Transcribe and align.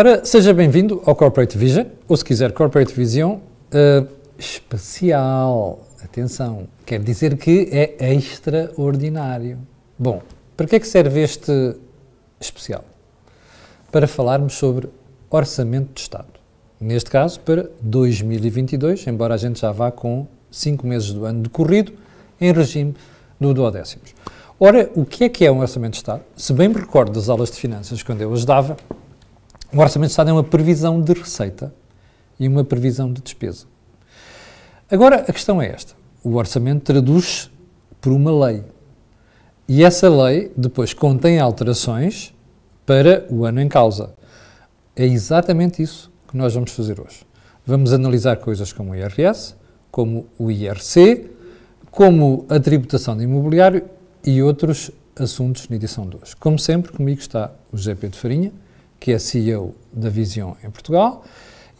Ora, 0.00 0.24
seja 0.24 0.54
bem-vindo 0.54 1.02
ao 1.04 1.14
Corporate 1.14 1.58
Vision, 1.58 1.84
ou 2.08 2.16
se 2.16 2.24
quiser 2.24 2.52
Corporate 2.52 2.90
Vision 2.94 3.32
uh, 3.34 4.08
especial. 4.38 5.86
Atenção, 6.02 6.66
quer 6.86 7.02
dizer 7.02 7.36
que 7.36 7.68
é 7.70 8.14
extraordinário. 8.14 9.58
Bom, 9.98 10.22
para 10.56 10.66
que 10.66 10.76
é 10.76 10.80
que 10.80 10.88
serve 10.88 11.20
este 11.20 11.76
especial? 12.40 12.82
Para 13.92 14.08
falarmos 14.08 14.54
sobre 14.54 14.88
orçamento 15.28 15.92
de 15.92 16.00
Estado. 16.00 16.32
Neste 16.80 17.10
caso, 17.10 17.38
para 17.40 17.68
2022, 17.82 19.06
embora 19.06 19.34
a 19.34 19.36
gente 19.36 19.60
já 19.60 19.70
vá 19.70 19.90
com 19.90 20.26
cinco 20.50 20.86
meses 20.86 21.12
do 21.12 21.26
ano 21.26 21.42
decorrido 21.42 21.92
em 22.40 22.50
regime 22.54 22.94
do 23.38 23.52
duodécimos. 23.52 24.14
Ora, 24.58 24.90
o 24.94 25.04
que 25.04 25.24
é 25.24 25.28
que 25.28 25.44
é 25.44 25.52
um 25.52 25.60
orçamento 25.60 25.92
de 25.92 25.98
Estado? 25.98 26.22
Se 26.34 26.54
bem 26.54 26.70
me 26.70 26.76
recordo 26.76 27.12
das 27.12 27.28
aulas 27.28 27.50
de 27.50 27.58
finanças, 27.58 28.02
quando 28.02 28.22
eu 28.22 28.32
as 28.32 28.46
dava, 28.46 28.78
um 29.72 29.78
orçamento 29.80 30.08
de 30.08 30.12
Estado 30.12 30.30
é 30.30 30.32
uma 30.32 30.44
previsão 30.44 31.00
de 31.00 31.12
receita 31.12 31.72
e 32.38 32.48
uma 32.48 32.64
previsão 32.64 33.12
de 33.12 33.20
despesa. 33.20 33.66
Agora, 34.90 35.16
a 35.28 35.32
questão 35.32 35.62
é 35.62 35.68
esta. 35.68 35.94
O 36.24 36.34
orçamento 36.34 36.84
traduz 36.84 37.50
por 38.00 38.12
uma 38.12 38.46
lei. 38.46 38.64
E 39.68 39.84
essa 39.84 40.08
lei 40.08 40.50
depois 40.56 40.92
contém 40.92 41.38
alterações 41.38 42.34
para 42.84 43.24
o 43.30 43.44
ano 43.44 43.60
em 43.60 43.68
causa. 43.68 44.14
É 44.96 45.04
exatamente 45.04 45.80
isso 45.80 46.10
que 46.26 46.36
nós 46.36 46.54
vamos 46.54 46.72
fazer 46.72 47.00
hoje. 47.00 47.24
Vamos 47.64 47.92
analisar 47.92 48.36
coisas 48.38 48.72
como 48.72 48.90
o 48.90 48.96
IRS, 48.96 49.54
como 49.90 50.26
o 50.38 50.50
IRC, 50.50 51.30
como 51.90 52.44
a 52.48 52.58
tributação 52.58 53.16
de 53.16 53.24
imobiliário 53.24 53.84
e 54.24 54.42
outros 54.42 54.90
assuntos 55.16 55.68
na 55.68 55.76
edição 55.76 56.08
de 56.08 56.16
hoje. 56.16 56.34
Como 56.36 56.58
sempre, 56.58 56.92
comigo 56.92 57.20
está 57.20 57.52
o 57.72 57.76
José 57.76 57.94
Pedro 57.94 58.18
Farinha, 58.18 58.52
que 59.00 59.12
é 59.12 59.18
CEO 59.18 59.74
da 59.90 60.10
Vision 60.10 60.52
em 60.62 60.70
Portugal, 60.70 61.24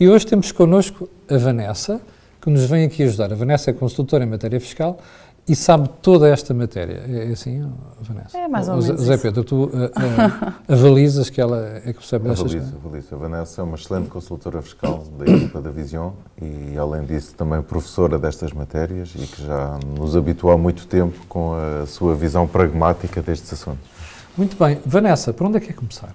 e 0.01 0.09
hoje 0.09 0.27
temos 0.27 0.51
connosco 0.51 1.09
a 1.29 1.37
Vanessa, 1.37 2.01
que 2.41 2.49
nos 2.49 2.65
vem 2.65 2.87
aqui 2.87 3.03
ajudar. 3.03 3.31
A 3.31 3.37
Vanessa 3.37 3.71
é 3.71 3.75
consultora 3.75 4.25
em 4.25 4.27
matéria 4.27 4.59
fiscal 4.59 4.99
e 5.47 5.55
sabe 5.55 5.91
toda 6.01 6.29
esta 6.29 6.55
matéria. 6.55 7.03
É, 7.07 7.29
é 7.29 7.33
assim, 7.33 7.71
Vanessa? 8.01 8.39
É 8.39 8.49
mais 8.49 8.69
ou 8.69 8.77
menos. 8.77 8.87
José 8.87 9.19
Pedro, 9.19 9.45
tu 9.45 9.65
uh, 9.65 9.67
uh, 9.67 10.55
avalizas 10.73 11.29
que 11.29 11.41
ela 11.41 11.83
é 11.85 11.93
que 11.93 11.99
percebe 11.99 12.29
destas 12.29 12.53
coisas? 12.53 12.73
Avalizo, 12.73 13.15
A 13.15 13.19
Vanessa 13.19 13.61
é 13.61 13.65
uma 13.65 13.75
excelente 13.77 14.09
consultora 14.09 14.63
fiscal 14.63 15.05
da 15.19 15.27
equipa 15.27 15.61
da 15.61 15.71
Vision 15.71 16.13
e, 16.41 16.79
além 16.79 17.05
disso, 17.05 17.35
também 17.35 17.61
professora 17.63 18.19
destas 18.19 18.53
matérias 18.53 19.13
e 19.15 19.27
que 19.27 19.45
já 19.45 19.79
nos 19.99 20.17
habituou 20.17 20.53
há 20.53 20.57
muito 20.57 20.87
tempo 20.87 21.19
com 21.29 21.53
a 21.55 21.85
sua 21.85 22.15
visão 22.15 22.47
pragmática 22.47 23.21
destes 23.21 23.53
assuntos. 23.53 23.91
Muito 24.37 24.57
bem. 24.57 24.81
Vanessa, 24.87 25.33
por 25.33 25.47
onde 25.47 25.59
é 25.59 25.61
que 25.61 25.71
é 25.71 25.73
começar? 25.75 26.15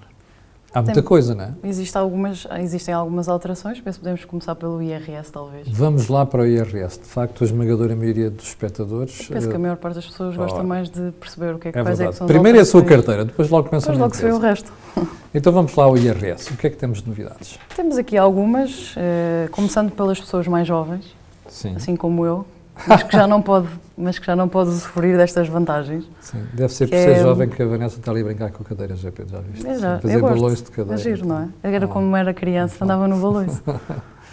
Há 0.74 0.82
muita 0.82 1.00
Tem, 1.00 1.02
coisa, 1.02 1.34
não 1.34 1.44
é? 1.44 1.54
Existe 1.64 1.96
algumas, 1.96 2.46
existem 2.60 2.92
algumas 2.92 3.28
alterações, 3.28 3.80
penso 3.80 3.98
que 3.98 4.04
podemos 4.04 4.24
começar 4.24 4.54
pelo 4.54 4.82
IRS, 4.82 5.32
talvez. 5.32 5.68
Vamos 5.68 6.08
lá 6.08 6.26
para 6.26 6.42
o 6.42 6.46
IRS. 6.46 7.00
De 7.00 7.06
facto, 7.06 7.42
a 7.42 7.46
esmagadora 7.46 7.96
maioria 7.96 8.28
dos 8.28 8.48
espectadores... 8.48 9.26
Penso 9.28 9.48
que 9.48 9.54
a 9.54 9.56
eh, 9.56 9.58
maior 9.58 9.76
parte 9.76 9.94
das 9.94 10.06
pessoas 10.06 10.34
oh, 10.34 10.38
gosta 10.38 10.62
mais 10.62 10.90
de 10.90 11.12
perceber 11.12 11.54
o 11.54 11.58
que 11.58 11.68
é 11.68 11.72
que, 11.72 11.78
é 11.78 11.84
faz 11.84 12.00
é 12.00 12.08
que 12.08 12.24
Primeiro 12.24 12.58
é 12.58 12.60
a 12.60 12.64
sua 12.64 12.84
carteira, 12.84 13.24
depois 13.24 13.48
logo 13.48 13.68
pensa 13.68 13.86
Depois 13.86 13.98
logo 13.98 14.14
se 14.14 14.22
vê 14.22 14.32
o 14.32 14.38
resto. 14.38 14.72
Então 15.34 15.52
vamos 15.52 15.74
lá 15.74 15.84
ao 15.84 15.96
IRS. 15.96 16.52
O 16.52 16.56
que 16.56 16.66
é 16.66 16.70
que 16.70 16.76
temos 16.76 17.02
de 17.02 17.08
novidades? 17.08 17.58
Temos 17.74 17.96
aqui 17.96 18.16
algumas, 18.16 18.94
eh, 18.96 19.48
começando 19.52 19.90
pelas 19.90 20.20
pessoas 20.20 20.46
mais 20.46 20.66
jovens, 20.66 21.06
Sim. 21.48 21.74
assim 21.76 21.96
como 21.96 22.24
eu, 22.24 22.46
mas 22.86 23.02
que 23.02 23.16
já 23.16 23.26
não 23.26 23.40
pode, 23.40 23.68
mas 23.96 24.18
que 24.18 24.26
já 24.26 24.36
não 24.36 24.48
pode 24.48 24.70
usufruir 24.70 25.16
destas 25.16 25.48
vantagens. 25.48 26.04
Sim, 26.20 26.44
deve 26.52 26.72
ser 26.72 26.86
por 26.86 26.96
ser 26.96 27.10
é... 27.10 27.22
jovem 27.22 27.48
que 27.48 27.62
a 27.62 27.66
Vanessa 27.66 27.98
está 27.98 28.10
ali 28.10 28.20
a 28.20 28.24
brincar 28.24 28.50
com 28.50 28.62
cadeiras, 28.62 29.00
já, 29.00 29.10
já 29.10 29.40
viste? 29.40 29.66
É, 29.66 29.78
já, 29.78 29.98
fazer 29.98 30.20
balões 30.20 30.62
de 30.62 30.70
cadeira. 30.70 31.00
É 31.00 31.02
giro, 31.02 31.26
não 31.26 31.40
é? 31.40 31.48
Era 31.62 31.86
oh. 31.86 31.88
como 31.88 32.16
era 32.16 32.34
criança, 32.34 32.84
andava 32.84 33.08
no 33.08 33.16
balões. 33.18 33.58
uh, 33.58 33.74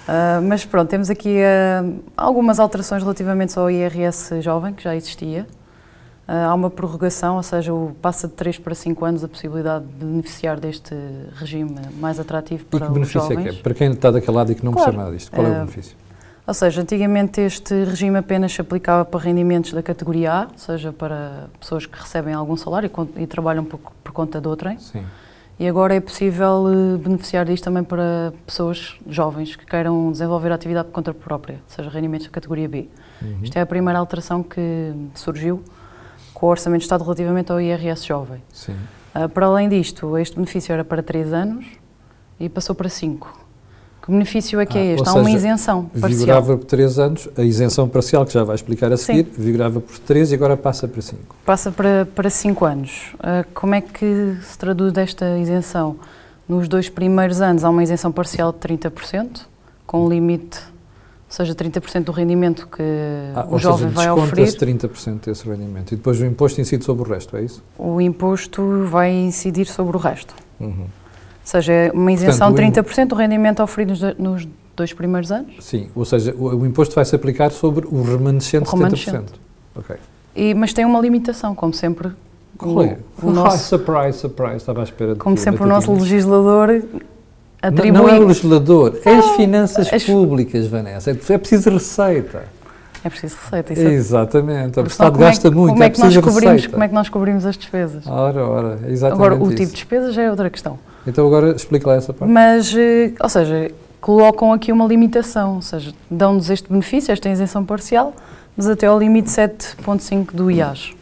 mas 0.47 0.65
pronto, 0.65 0.89
temos 0.89 1.09
aqui 1.09 1.37
uh, 1.39 1.99
algumas 2.17 2.59
alterações 2.59 3.01
relativamente 3.01 3.57
ao 3.57 3.69
IRS 3.69 4.41
jovem, 4.41 4.73
que 4.73 4.83
já 4.83 4.95
existia. 4.95 5.47
Uh, 6.27 6.31
há 6.49 6.53
uma 6.53 6.69
prorrogação, 6.69 7.35
ou 7.35 7.43
seja, 7.43 7.73
o, 7.73 7.93
passa 8.01 8.29
de 8.29 8.33
3 8.33 8.57
para 8.57 8.73
5 8.73 9.05
anos 9.05 9.23
a 9.23 9.27
possibilidade 9.27 9.85
de 9.85 10.05
beneficiar 10.05 10.57
deste 10.57 10.95
regime 11.35 11.75
mais 11.99 12.17
atrativo 12.17 12.65
para 12.65 12.85
e 12.85 12.87
que 12.87 12.93
benefício 12.93 13.21
os 13.21 13.27
jovens. 13.27 13.45
É 13.45 13.49
que 13.49 13.57
é? 13.57 13.61
Para 13.61 13.73
quem 13.73 13.91
está 13.91 14.09
daquele 14.09 14.37
lado 14.37 14.51
e 14.51 14.55
que 14.55 14.63
não 14.63 14.71
claro, 14.71 14.85
percebe 14.85 15.03
nada 15.03 15.17
disto, 15.17 15.31
qual 15.31 15.47
é 15.47 15.49
o 15.49 15.53
benefício? 15.55 16.02
Ou 16.45 16.53
seja, 16.53 16.81
antigamente 16.81 17.39
este 17.39 17.85
regime 17.85 18.17
apenas 18.17 18.51
se 18.51 18.59
aplicava 18.59 19.05
para 19.05 19.19
rendimentos 19.19 19.71
da 19.71 19.81
categoria 19.81 20.33
A, 20.33 20.41
ou 20.51 20.57
seja, 20.57 20.91
para 20.91 21.47
pessoas 21.57 21.85
que 21.85 21.97
recebem 21.97 22.33
algum 22.33 22.57
salário 22.57 22.91
e, 23.17 23.23
e 23.23 23.27
trabalham 23.27 23.63
por, 23.63 23.79
por, 23.79 24.11
conta 24.11 24.41
de 24.41 24.47
outrem. 24.47 24.77
Sim. 24.77 25.05
E 25.57 25.67
agora 25.67 25.95
é 25.95 26.01
possível 26.01 26.65
uh, 26.65 26.97
beneficiar 26.97 27.45
disto 27.45 27.63
também 27.63 27.83
para 27.83 28.33
pessoas 28.45 28.97
jovens 29.07 29.55
que 29.55 29.65
queiram 29.65 30.11
desenvolver 30.11 30.51
a 30.51 30.55
atividade 30.55 30.87
por 30.87 30.95
conta 30.95 31.13
própria, 31.13 31.55
ou 31.55 31.75
seja, 31.75 31.89
rendimentos 31.89 32.27
da 32.27 32.33
categoria 32.33 32.67
B. 32.67 32.89
Uhum. 33.21 33.39
Isto 33.41 33.57
é 33.57 33.61
a 33.61 33.65
primeira 33.65 33.97
alteração 33.99 34.43
que 34.43 34.93
surgiu 35.15 35.63
com 36.33 36.47
o 36.47 36.49
Orçamento 36.49 36.79
de 36.79 36.85
Estado 36.85 37.03
relativamente 37.03 37.53
ao 37.53 37.61
IRS 37.61 38.05
jovem. 38.05 38.41
Sim. 38.51 38.75
Uh, 39.15 39.29
para 39.29 39.45
além 39.45 39.69
disto, 39.69 40.17
este 40.17 40.35
benefício 40.35 40.73
era 40.73 40.83
para 40.83 41.01
3 41.01 41.31
anos 41.31 41.65
e 42.37 42.49
passou 42.49 42.75
para 42.75 42.89
5. 42.89 43.42
Que 44.03 44.11
benefício 44.11 44.59
é 44.59 44.65
que 44.65 44.77
é 44.77 44.81
ah, 44.81 44.83
é 44.83 44.93
este? 44.95 45.07
Há 45.07 45.13
uma 45.13 45.31
isenção 45.31 45.85
parcial. 45.85 46.09
Vigorava 46.09 46.57
por 46.57 46.65
3 46.65 46.99
anos, 46.99 47.29
a 47.37 47.41
isenção 47.41 47.87
parcial, 47.87 48.25
que 48.25 48.33
já 48.33 48.43
vai 48.43 48.55
explicar 48.55 48.91
a 48.91 48.97
seguir, 48.97 49.25
Sim. 49.33 49.41
vigorava 49.41 49.79
por 49.79 49.97
3 49.97 50.33
e 50.33 50.35
agora 50.35 50.57
passa 50.57 50.89
para 50.89 51.01
5. 51.01 51.35
Passa 51.45 51.71
para 51.71 52.29
5 52.29 52.65
anos. 52.65 53.13
Uh, 53.13 53.47
como 53.53 53.75
é 53.75 53.79
que 53.79 54.37
se 54.41 54.57
traduz 54.57 54.97
esta 54.97 55.37
isenção? 55.37 55.95
Nos 56.49 56.67
dois 56.67 56.89
primeiros 56.89 57.39
anos 57.39 57.63
há 57.63 57.69
uma 57.69 57.81
isenção 57.81 58.11
parcial 58.11 58.51
de 58.51 58.59
30%, 58.59 59.45
com 59.87 60.05
um 60.05 60.09
limite, 60.09 60.59
ou 60.59 61.29
seja, 61.29 61.55
30% 61.55 62.03
do 62.03 62.11
rendimento 62.11 62.67
que 62.67 62.83
ah, 63.33 63.47
o 63.49 63.57
jovem 63.57 63.87
seja, 63.87 63.95
vai 63.95 64.11
oferecer. 64.11 64.59
se 64.59 64.65
30% 64.65 65.27
desse 65.27 65.47
rendimento 65.47 65.93
e 65.93 65.95
depois 65.95 66.19
o 66.19 66.25
imposto 66.25 66.59
incide 66.59 66.83
sobre 66.83 67.07
o 67.07 67.09
resto, 67.09 67.37
é 67.37 67.43
isso? 67.43 67.63
O 67.77 68.01
imposto 68.01 68.85
vai 68.89 69.13
incidir 69.13 69.65
sobre 69.65 69.95
o 69.95 69.99
resto. 69.99 70.35
Uhum. 70.59 70.87
Ou 71.43 71.47
seja, 71.47 71.73
é 71.73 71.91
uma 71.91 72.11
isenção 72.11 72.53
Portanto, 72.53 72.73
de 72.73 72.81
30% 72.81 73.07
do 73.07 73.15
rendimento 73.15 73.61
oferido 73.61 73.93
nos 74.17 74.47
dois 74.75 74.93
primeiros 74.93 75.31
anos? 75.31 75.53
Sim, 75.59 75.89
ou 75.93 76.05
seja, 76.05 76.33
o, 76.37 76.55
o 76.55 76.65
imposto 76.65 76.95
vai 76.95 77.03
se 77.03 77.15
aplicar 77.15 77.51
sobre 77.51 77.85
o 77.85 78.01
remanescente 78.01 78.63
de 78.63 78.71
70%. 78.71 79.23
Ok. 79.75 79.95
E, 80.35 80.53
mas 80.53 80.73
tem 80.73 80.85
uma 80.85 80.99
limitação, 80.99 81.53
como 81.53 81.73
sempre. 81.73 82.11
Qual 82.57 82.81
é? 82.81 82.97
O, 83.21 83.27
o 83.27 83.31
nosso, 83.31 83.65
surprise, 83.65 84.19
surprise, 84.19 84.57
estava 84.57 84.81
à 84.81 84.83
espera 84.83 85.13
de 85.13 85.19
Como 85.19 85.37
sempre, 85.37 85.63
o 85.63 85.67
nosso 85.67 85.91
legislador 85.91 86.81
atribui... 87.61 87.91
Não, 87.91 88.03
não 88.03 88.09
é 88.09 88.19
o 88.19 88.27
legislador, 88.27 88.99
é 89.03 89.15
as 89.15 89.27
finanças 89.31 89.91
as... 89.91 90.03
públicas, 90.03 90.65
Vanessa. 90.67 91.11
É 91.11 91.37
preciso 91.37 91.69
receita. 91.69 92.45
É 93.03 93.09
preciso 93.09 93.35
receita. 93.43 93.73
Isso 93.73 93.81
é- 93.81 93.93
Exatamente. 93.93 94.79
O 94.79 94.83
Estado 94.83 95.19
gasta 95.19 95.49
é, 95.49 95.51
muito, 95.51 95.73
como 95.73 95.83
é, 95.83 95.87
é 95.87 95.89
que 95.89 95.99
nós 95.99 96.17
cobrimos, 96.17 96.67
Como 96.67 96.83
é 96.83 96.87
que 96.87 96.93
nós 96.93 97.09
cobrimos 97.09 97.45
as 97.45 97.57
despesas? 97.57 98.07
Ora, 98.07 98.47
ora, 98.47 98.79
exatamente 98.87 99.25
Agora, 99.25 99.35
o 99.35 99.47
isso. 99.47 99.57
tipo 99.57 99.69
de 99.69 99.75
despesa 99.75 100.11
já 100.11 100.21
é 100.21 100.29
outra 100.29 100.49
questão. 100.49 100.79
Então 101.05 101.25
agora 101.25 101.55
explica 101.55 101.87
lá 101.87 101.95
essa 101.95 102.13
parte. 102.13 102.31
Mas, 102.31 102.73
eh, 102.75 103.13
ou 103.19 103.29
seja, 103.29 103.71
colocam 103.99 104.53
aqui 104.53 104.71
uma 104.71 104.85
limitação, 104.85 105.55
ou 105.55 105.61
seja, 105.61 105.93
dão-nos 106.09 106.49
este 106.49 106.69
benefício, 106.69 107.11
esta 107.11 107.29
isenção 107.29 107.65
parcial, 107.65 108.13
mas 108.55 108.67
até 108.67 108.87
ao 108.87 108.99
limite 108.99 109.29
7.5 109.29 110.33
do 110.33 110.51
IAS. 110.51 110.93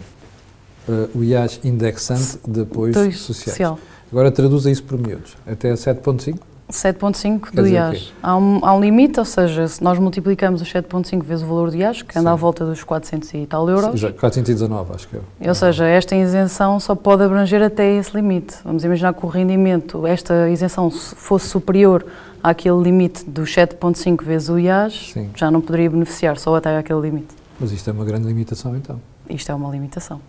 Uh, 0.87 1.19
o 1.19 1.23
IAS 1.23 1.59
indexante 1.63 2.39
de 2.47 2.61
apoios 2.61 2.95
sociais. 2.95 3.19
Social. 3.19 3.79
Agora 4.11 4.31
traduza 4.31 4.69
isso 4.69 4.83
por 4.83 4.97
miúdos. 4.97 5.37
Até 5.47 5.73
7.5? 5.73 6.37
7,5 6.71 7.51
do 7.53 7.67
IAS. 7.67 8.13
Há 8.21 8.35
um, 8.35 8.59
há 8.63 8.73
um 8.73 8.79
limite, 8.79 9.19
ou 9.19 9.25
seja, 9.25 9.67
se 9.67 9.83
nós 9.83 9.99
multiplicamos 9.99 10.61
os 10.61 10.71
7,5 10.71 11.23
vezes 11.23 11.43
o 11.43 11.47
valor 11.47 11.69
do 11.69 11.77
IAS, 11.77 12.01
que 12.01 12.17
anda 12.17 12.29
Sim. 12.29 12.33
à 12.33 12.35
volta 12.35 12.65
dos 12.65 12.83
400 12.83 13.33
e 13.33 13.45
tal 13.45 13.69
euros. 13.69 13.99
Sim, 13.99 14.11
419, 14.11 14.93
acho 14.93 15.07
que 15.07 15.15
eu. 15.15 15.23
Ou 15.47 15.55
seja, 15.55 15.85
esta 15.85 16.15
isenção 16.15 16.79
só 16.79 16.95
pode 16.95 17.23
abranger 17.23 17.61
até 17.61 17.95
esse 17.95 18.15
limite. 18.15 18.55
Vamos 18.63 18.83
imaginar 18.83 19.13
que 19.13 19.25
o 19.25 19.29
rendimento, 19.29 20.05
esta 20.07 20.49
isenção 20.49 20.89
fosse 20.89 21.47
superior 21.47 22.05
àquele 22.43 22.81
limite 22.81 23.23
dos 23.29 23.53
7,5 23.53 24.23
vezes 24.23 24.49
o 24.49 24.57
IAS, 24.57 25.11
Sim. 25.13 25.29
já 25.35 25.51
não 25.51 25.61
poderia 25.61 25.89
beneficiar, 25.89 26.37
só 26.37 26.55
até 26.55 26.77
aquele 26.77 27.01
limite. 27.01 27.35
Mas 27.59 27.71
isto 27.71 27.89
é 27.89 27.93
uma 27.93 28.05
grande 28.05 28.27
limitação, 28.27 28.75
então. 28.75 28.99
Isto 29.29 29.51
é 29.51 29.55
uma 29.55 29.69
limitação. 29.69 30.19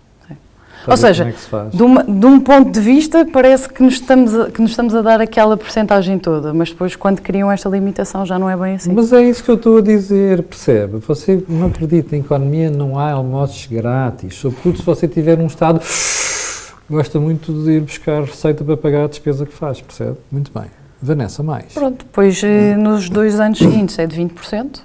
Ou 0.87 0.97
seja, 0.97 1.29
é 1.29 1.77
de, 1.77 1.83
uma, 1.83 2.03
de, 2.03 2.27
um 2.27 2.41
ponto 2.41 2.71
de 2.71 2.81
vista, 2.81 3.27
parece 3.33 3.69
que 3.69 3.83
nos, 3.83 3.95
estamos 3.95 4.35
a, 4.35 4.51
que 4.51 4.61
nos 4.61 4.73
estamos 4.73 4.95
a 4.95 5.03
dar 5.03 5.21
aquela 5.21 5.57
porcentagem 5.57 6.19
toda, 6.19 6.53
mas 6.53 6.71
depois, 6.71 6.97
quando 6.97 7.21
criam 7.21 7.51
esta 7.51 7.69
limitação, 7.69 8.27
já 8.27 8.39
não 8.39 8.51
é 8.51 8.57
bem 8.57 8.75
assim. 8.75 8.93
Mas 8.93 9.13
é 9.13 9.23
isso 9.23 9.45
que 9.45 9.51
eu 9.51 9.55
estou 9.55 9.79
a 9.79 9.81
dizer, 9.81 10.43
percebe? 10.43 10.99
Você 10.99 11.43
não 11.49 11.69
acredita, 11.69 12.17
em 12.17 12.21
economia 12.21 12.71
não 12.71 12.99
há 12.99 13.13
almoços 13.13 13.67
grátis, 13.67 14.35
sobretudo 14.35 14.79
se 14.79 14.85
você 14.85 15.07
tiver 15.07 15.39
um 15.39 15.47
Estado 15.47 15.79
que 15.81 16.93
gosta 16.93 17.21
muito 17.21 17.53
de 17.53 17.73
ir 17.73 17.81
buscar 17.81 18.23
receita 18.23 18.65
para 18.65 18.77
pagar 18.77 19.05
a 19.05 19.07
despesa 19.07 19.47
que 19.47 19.55
faz, 19.55 19.81
percebe? 19.81 20.17
Muito 20.31 20.51
bem. 20.53 20.67
Vanessa, 21.01 21.43
mais. 21.43 21.73
Pronto, 21.75 22.07
pois 22.13 22.43
eh, 22.45 22.77
nos 22.77 23.09
dois 23.09 23.41
anos 23.41 23.59
seguintes 23.59 23.99
é 23.99 24.07
de 24.07 24.21
20%. 24.21 24.83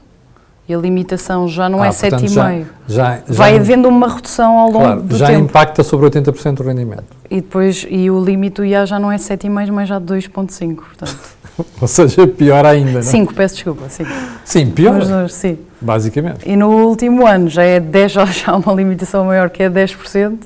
E 0.69 0.73
a 0.75 0.77
limitação 0.77 1.47
já 1.47 1.69
não 1.69 1.83
é 1.83 1.87
ah, 1.87 1.91
é 1.91 1.93
7,5. 1.93 2.27
Já, 2.27 2.65
já, 2.87 3.21
Vai 3.27 3.53
já, 3.55 3.59
havendo 3.61 3.87
uma 3.87 4.13
redução 4.13 4.57
ao 4.57 4.67
longo 4.67 4.79
claro, 4.79 5.01
do 5.01 5.15
já 5.15 5.27
tempo. 5.27 5.39
Já 5.39 5.45
impacta 5.45 5.83
sobre 5.83 6.09
80% 6.09 6.55
do 6.55 6.63
rendimento. 6.63 7.05
E 7.29 7.35
depois, 7.35 7.85
e 7.89 8.11
o 8.11 8.23
limite 8.23 8.57
do 8.57 8.65
IA 8.65 8.85
já 8.85 8.99
não 8.99 9.09
é 9.09 9.15
7,5, 9.15 9.71
mas 9.71 9.87
já 9.87 9.97
de 9.97 10.05
2,5, 10.05 10.75
portanto. 10.75 11.17
Ou 11.81 11.87
seja, 11.87 12.27
pior 12.27 12.65
ainda, 12.65 12.91
não 12.91 12.99
é? 12.99 13.01
5, 13.01 13.33
peço 13.33 13.55
desculpa, 13.55 13.87
5. 13.87 14.09
Sim, 14.43 14.69
pior, 14.71 14.93
Mas, 14.95 15.09
mas, 15.09 15.33
sim. 15.33 15.57
basicamente. 15.79 16.47
E 16.47 16.55
no 16.57 16.69
último 16.85 17.25
ano 17.25 17.47
já 17.49 17.63
é 17.63 17.79
10, 17.79 18.11
já 18.11 18.25
há 18.47 18.55
uma 18.57 18.73
limitação 18.73 19.23
maior 19.25 19.49
que 19.49 19.63
é 19.63 19.69
10% 19.69 20.37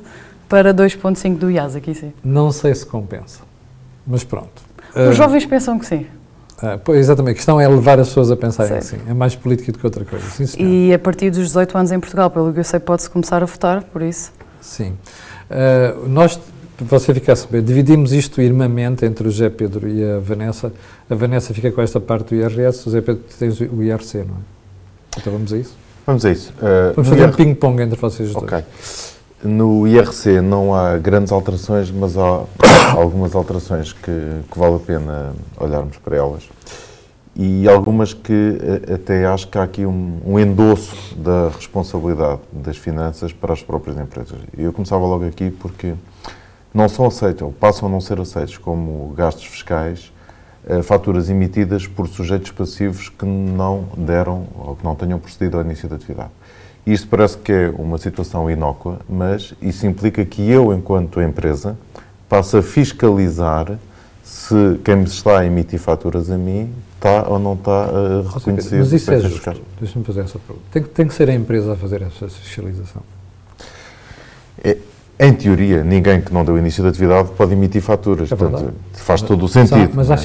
para 0.47 0.71
2,5% 0.73 1.37
do 1.37 1.49
IAS, 1.49 1.75
aqui 1.75 1.95
sim. 1.95 2.13
Não 2.23 2.51
sei 2.51 2.75
se 2.75 2.85
compensa, 2.85 3.39
mas 4.05 4.23
pronto. 4.23 4.61
Os 4.95 4.97
Ah, 4.97 5.11
jovens 5.13 5.45
pensam 5.47 5.79
que 5.79 5.85
sim. 5.85 6.05
Ah, 6.61 6.79
pois, 6.83 6.99
exatamente, 6.99 7.31
a 7.31 7.35
questão 7.35 7.59
é 7.59 7.67
levar 7.67 7.99
as 7.99 8.09
pessoas 8.09 8.29
a 8.29 8.35
pensarem 8.35 8.79
Sim. 8.81 8.97
assim. 8.97 9.09
É 9.09 9.13
mais 9.13 9.35
política 9.35 9.71
do 9.71 9.79
que 9.79 9.85
outra 9.85 10.05
coisa. 10.05 10.25
Sim. 10.45 10.45
E 10.59 10.93
a 10.93 10.99
partir 10.99 11.31
dos 11.31 11.39
18 11.47 11.77
anos 11.77 11.91
em 11.91 11.99
Portugal, 11.99 12.29
pelo 12.29 12.53
que 12.53 12.59
eu 12.59 12.63
sei, 12.63 12.79
pode-se 12.79 13.09
começar 13.09 13.41
a 13.41 13.45
votar, 13.45 13.83
por 13.83 14.01
isso. 14.01 14.31
Sim. 14.61 14.93
Ah, 15.49 15.95
nós, 16.07 16.39
para 16.77 16.99
você 16.99 17.13
ficar 17.13 17.33
a 17.33 17.35
saber, 17.35 17.61
dividimos 17.61 18.13
isto 18.13 18.41
irmamente 18.41 19.05
entre 19.05 19.27
o 19.27 19.31
Zé 19.31 19.49
Pedro 19.49 19.87
e 19.89 20.03
a 20.03 20.19
Vanessa. 20.19 20.71
A 21.09 21.15
Vanessa 21.15 21.53
fica 21.53 21.71
com 21.71 21.81
esta 21.81 21.99
parte 21.99 22.35
do 22.35 22.35
IRS, 22.35 22.87
o 22.87 22.91
Zé 22.91 23.01
Pedro 23.01 23.23
tem 23.37 23.49
o 23.49 23.83
IRC, 23.83 24.17
não 24.19 24.35
é? 24.35 25.17
Então 25.17 25.33
vamos 25.33 25.51
a 25.51 25.57
isso? 25.57 25.75
Vamos 26.05 26.25
a 26.25 26.31
isso. 26.31 26.53
Uh, 26.57 26.93
Vamos 26.95 27.09
fazer 27.09 27.25
um 27.25 27.31
ping-pong 27.31 27.81
entre 27.81 27.99
vocês 27.99 28.31
dois. 28.31 28.43
Ok. 28.43 28.63
No 29.43 29.87
IRC 29.87 30.39
não 30.39 30.75
há 30.75 30.97
grandes 30.97 31.31
alterações, 31.31 31.89
mas 31.89 32.15
há 32.15 32.43
algumas 32.95 33.33
alterações 33.33 33.91
que, 33.91 34.11
que 34.51 34.59
vale 34.59 34.75
a 34.75 34.79
pena 34.79 35.33
olharmos 35.59 35.97
para 35.97 36.15
elas. 36.15 36.47
E 37.35 37.67
algumas 37.67 38.13
que 38.13 38.59
eh, 38.61 38.93
até 38.93 39.25
acho 39.25 39.47
que 39.47 39.57
há 39.57 39.63
aqui 39.63 39.83
um, 39.83 40.19
um 40.23 40.39
endosso 40.39 41.15
da 41.15 41.49
responsabilidade 41.49 42.41
das 42.51 42.77
finanças 42.77 43.33
para 43.33 43.53
as 43.53 43.63
próprias 43.63 43.97
empresas. 43.97 44.37
Eu 44.55 44.71
começava 44.71 45.03
logo 45.05 45.25
aqui 45.25 45.49
porque 45.49 45.95
não 46.71 46.87
são 46.87 47.07
aceitos, 47.07 47.41
ou 47.41 47.51
passam 47.51 47.87
a 47.87 47.91
não 47.91 47.99
ser 47.99 48.19
aceitos 48.19 48.59
como 48.59 49.11
gastos 49.17 49.45
fiscais, 49.45 50.11
eh, 50.67 50.83
faturas 50.83 51.31
emitidas 51.31 51.87
por 51.87 52.07
sujeitos 52.07 52.51
passivos 52.51 53.09
que 53.09 53.25
não 53.25 53.87
deram 53.97 54.45
ou 54.55 54.75
que 54.75 54.83
não 54.83 54.93
tenham 54.93 55.17
procedido 55.17 55.57
ao 55.57 55.63
início 55.63 55.89
da 55.89 55.95
atividade. 55.95 56.29
Isto 56.85 57.07
parece 57.07 57.37
que 57.37 57.51
é 57.51 57.69
uma 57.77 57.97
situação 57.97 58.49
inócua, 58.49 58.99
mas 59.07 59.53
isso 59.61 59.85
implica 59.85 60.25
que 60.25 60.49
eu, 60.49 60.73
enquanto 60.73 61.21
empresa, 61.21 61.77
passo 62.27 62.57
a 62.57 62.61
fiscalizar 62.63 63.77
se 64.23 64.79
quem 64.83 64.95
me 64.95 65.03
está 65.03 65.39
a 65.39 65.45
emitir 65.45 65.79
faturas 65.79 66.29
a 66.31 66.37
mim 66.37 66.71
está 66.95 67.27
ou 67.27 67.37
não 67.39 67.53
está 67.53 67.83
a 67.83 67.85
Zé 67.85 67.91
Pedro, 68.23 68.29
reconhecer 68.33 68.77
Mas 68.79 68.93
isso 68.93 69.11
é 69.11 69.19
justo. 69.19 69.61
Deixa-me 69.79 70.05
fazer 70.05 70.21
essa 70.21 70.39
pergunta. 70.39 70.65
Tem, 70.71 70.81
que- 70.83 70.89
tem 70.89 71.07
que 71.07 71.13
ser 71.13 71.29
a 71.29 71.33
empresa 71.33 71.73
a 71.73 71.75
fazer 71.75 72.01
essa 72.01 72.27
fiscalização. 72.29 73.01
É, 74.63 74.77
em 75.19 75.33
teoria, 75.33 75.83
ninguém 75.83 76.21
que 76.21 76.33
não 76.33 76.43
deu 76.45 76.57
início 76.57 76.81
da 76.83 76.89
atividade 76.89 77.29
pode 77.37 77.53
emitir 77.53 77.81
faturas. 77.81 78.31
É 78.31 78.35
portanto, 78.35 78.73
faz 78.93 79.21
todo 79.21 79.39
o 79.39 79.43
Mas 79.43 79.55
há- 79.57 79.67
sentido. 79.67 79.91
Mas 79.95 80.09
há 80.11 80.15
é? 80.15 80.17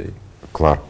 aí. 0.00 0.10
Claro. 0.52 0.80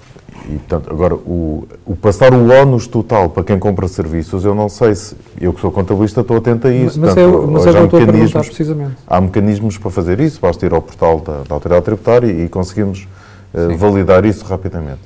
E, 0.48 0.52
portanto, 0.58 0.88
agora, 0.90 1.14
o, 1.14 1.66
o 1.84 1.96
passar 1.96 2.32
o 2.32 2.50
ónus 2.52 2.86
total 2.86 3.28
para 3.28 3.42
quem 3.42 3.58
compra 3.58 3.88
serviços, 3.88 4.44
eu 4.44 4.54
não 4.54 4.68
sei 4.68 4.94
se. 4.94 5.16
Eu 5.40 5.52
que 5.52 5.60
sou 5.60 5.72
contabilista 5.72 6.20
estou 6.20 6.36
atento 6.36 6.68
a 6.68 6.70
isso. 6.72 7.00
mas 7.00 7.14
Portanto, 7.14 7.18
é, 7.34 7.36
o- 7.38 7.50
mas 7.50 7.66
hoje 7.66 7.76
é 7.76 7.80
eu 7.80 7.84
estou 7.84 7.98
a 7.98 8.02
perguntar 8.02 8.12
mecanismos- 8.12 8.46
precisamente. 8.46 8.96
Há 9.06 9.20
mecanismos 9.20 9.78
para 9.78 9.90
fazer 9.90 10.20
isso, 10.20 10.40
basta 10.40 10.64
ir 10.64 10.72
ao 10.72 10.80
portal 10.82 11.18
da, 11.20 11.42
da 11.48 11.54
Autoridade 11.54 11.84
Tributária 11.84 12.26
e 12.30 12.48
conseguimos 12.48 13.08
eh, 13.54 13.68
Sim. 13.68 13.76
validar 13.76 14.24
isso 14.24 14.44
rapidamente. 14.44 15.00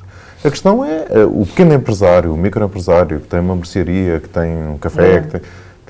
A 0.44 0.50
questão 0.50 0.85
é 0.85 1.06
eh, 1.11 1.25
o 1.25 1.44
pequeno 1.47 1.73
empresário, 1.75 2.33
o 2.35 2.37
microempresário 2.37 3.21
que 3.21 3.26
tem 3.29 3.41
uma 3.41 3.55
mercearia, 3.55 4.21
que 4.21 4.29
tem 4.29 4.50
um 4.69 4.76
café, 4.79 5.15
É. 5.17 5.21
que 5.21 5.29
tem, 5.29 5.41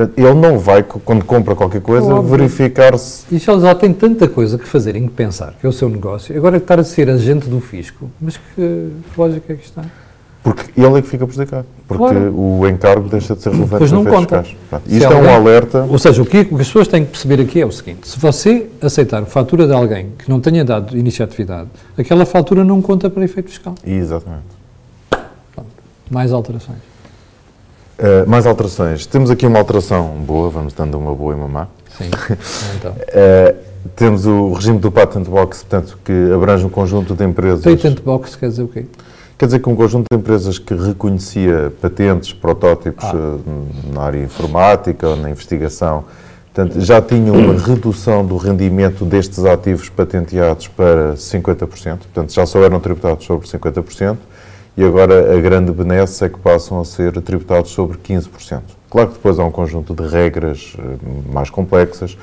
portanto, 0.06 0.18
ele 0.18 0.34
não 0.34 0.58
vai, 0.58 0.82
quando 0.82 1.24
compra 1.24 1.54
qualquer 1.54 1.80
coisa, 1.80 2.20
verificar 2.22 2.96
se. 2.98 3.24
E 3.34 3.38
já, 3.38 3.58
já 3.58 3.74
tem 3.74 3.92
tanta 3.92 4.28
coisa 4.28 4.58
que 4.58 4.66
fazer 4.66 4.96
em 4.96 5.06
que 5.06 5.12
pensar, 5.14 5.54
que 5.60 5.66
é 5.66 5.68
o 5.68 5.72
seu 5.72 5.88
negócio. 5.88 6.36
Agora 6.36 6.56
estar 6.56 6.78
a 6.78 6.84
ser 6.84 7.08
agente 7.10 7.48
do 7.48 7.60
fisco, 7.60 8.10
mas 8.20 8.36
que, 8.36 8.42
que 8.56 8.92
lógica 9.20 9.52
é 9.52 9.56
que 9.56 9.64
está? 9.64 9.84
Porque 10.42 10.70
ele 10.80 10.98
é 10.98 11.02
que 11.02 11.08
fica 11.08 11.26
prejudicado. 11.26 11.66
Porque 11.86 12.02
Claro. 12.02 12.34
o 12.34 12.66
encargo 12.66 13.08
deixa 13.10 13.36
de 13.36 13.42
ser 13.42 13.50
relevante 13.50 13.78
Pois 13.78 13.92
não 13.92 14.04
conta. 14.06 14.42
fiscais. 14.42 14.56
Pronto, 14.70 14.88
Se 14.88 14.96
Isto 14.96 15.04
é 15.04 15.14
um 15.14 15.18
alguém- 15.18 15.34
alerta. 15.34 15.82
Ou 15.86 15.98
seja, 15.98 16.22
o 16.22 16.24
que, 16.24 16.40
o 16.40 16.44
que 16.46 16.54
as 16.54 16.66
pessoas 16.66 16.88
têm 16.88 17.04
que 17.04 17.10
perceber 17.10 17.42
aqui 17.42 17.60
é 17.60 17.66
o 17.66 17.70
seguinte: 17.70 18.08
se 18.08 18.18
você 18.18 18.66
aceitar 18.80 19.22
fatura 19.26 19.66
de 19.66 19.74
alguém 19.74 20.12
que 20.18 20.30
não 20.30 20.40
tenha 20.40 20.64
dado 20.64 20.96
início 20.96 21.22
à 21.22 21.26
atividade, 21.26 21.68
aquela 21.98 22.24
fatura 22.24 22.64
não 22.64 22.80
conta 22.80 23.10
para 23.10 23.22
efeito 23.22 23.50
fiscal. 23.50 23.74
Exatamente. 23.86 24.44
Mais 26.10 26.32
alterações. 26.32 26.78
Uh, 28.00 28.28
mais 28.28 28.46
alterações. 28.46 29.04
Temos 29.04 29.30
aqui 29.30 29.46
uma 29.46 29.58
alteração 29.58 30.08
boa, 30.26 30.48
vamos 30.48 30.72
dando 30.72 30.96
uma 30.98 31.14
boa 31.14 31.34
e 31.34 31.36
uma 31.36 31.48
má. 31.48 31.66
Sim. 31.98 32.08
então. 32.76 32.92
Uh, 32.92 33.54
temos 33.94 34.24
o 34.26 34.52
regime 34.52 34.78
do 34.78 34.90
patent 34.90 35.24
box, 35.28 35.62
portanto, 35.64 35.98
que 36.04 36.12
abrange 36.34 36.64
um 36.64 36.70
conjunto 36.70 37.14
de 37.14 37.24
empresas. 37.24 37.62
Patent 37.62 38.00
box 38.02 38.36
quer 38.36 38.48
dizer 38.48 38.62
o 38.62 38.68
quê? 38.68 38.86
Quer 39.38 39.46
dizer 39.46 39.58
que 39.60 39.68
um 39.68 39.76
conjunto 39.76 40.06
de 40.10 40.18
empresas 40.18 40.58
que 40.58 40.74
reconhecia 40.74 41.72
patentes, 41.80 42.32
protótipos 42.32 43.04
Ah. 43.04 43.14
uh, 43.14 43.40
na 43.92 44.02
área 44.02 44.22
informática 44.22 45.08
ou 45.08 45.16
na 45.16 45.30
investigação, 45.30 46.04
portanto, 46.52 46.80
já 46.80 47.00
tinham 47.00 47.34
uma 47.34 47.54
redução 47.58 48.24
do 48.24 48.36
rendimento 48.36 49.04
destes 49.04 49.44
ativos 49.44 49.88
patenteados 49.88 50.68
para 50.68 51.14
50%, 51.16 51.98
portanto, 51.98 52.32
já 52.32 52.44
só 52.44 52.62
eram 52.62 52.80
tributados 52.80 53.24
sobre 53.24 53.46
50%, 53.46 54.16
e 54.76 54.84
agora 54.84 55.36
a 55.36 55.40
grande 55.40 55.72
benesse 55.72 56.24
é 56.24 56.28
que 56.28 56.38
passam 56.38 56.80
a 56.80 56.84
ser 56.84 57.12
tributados 57.20 57.70
sobre 57.70 57.98
15%. 57.98 58.60
Claro 58.88 59.08
que 59.08 59.14
depois 59.14 59.38
há 59.38 59.44
um 59.44 59.50
conjunto 59.50 59.94
de 59.94 60.06
regras 60.08 60.74
uh, 60.78 61.32
mais 61.32 61.48
complexas 61.50 62.16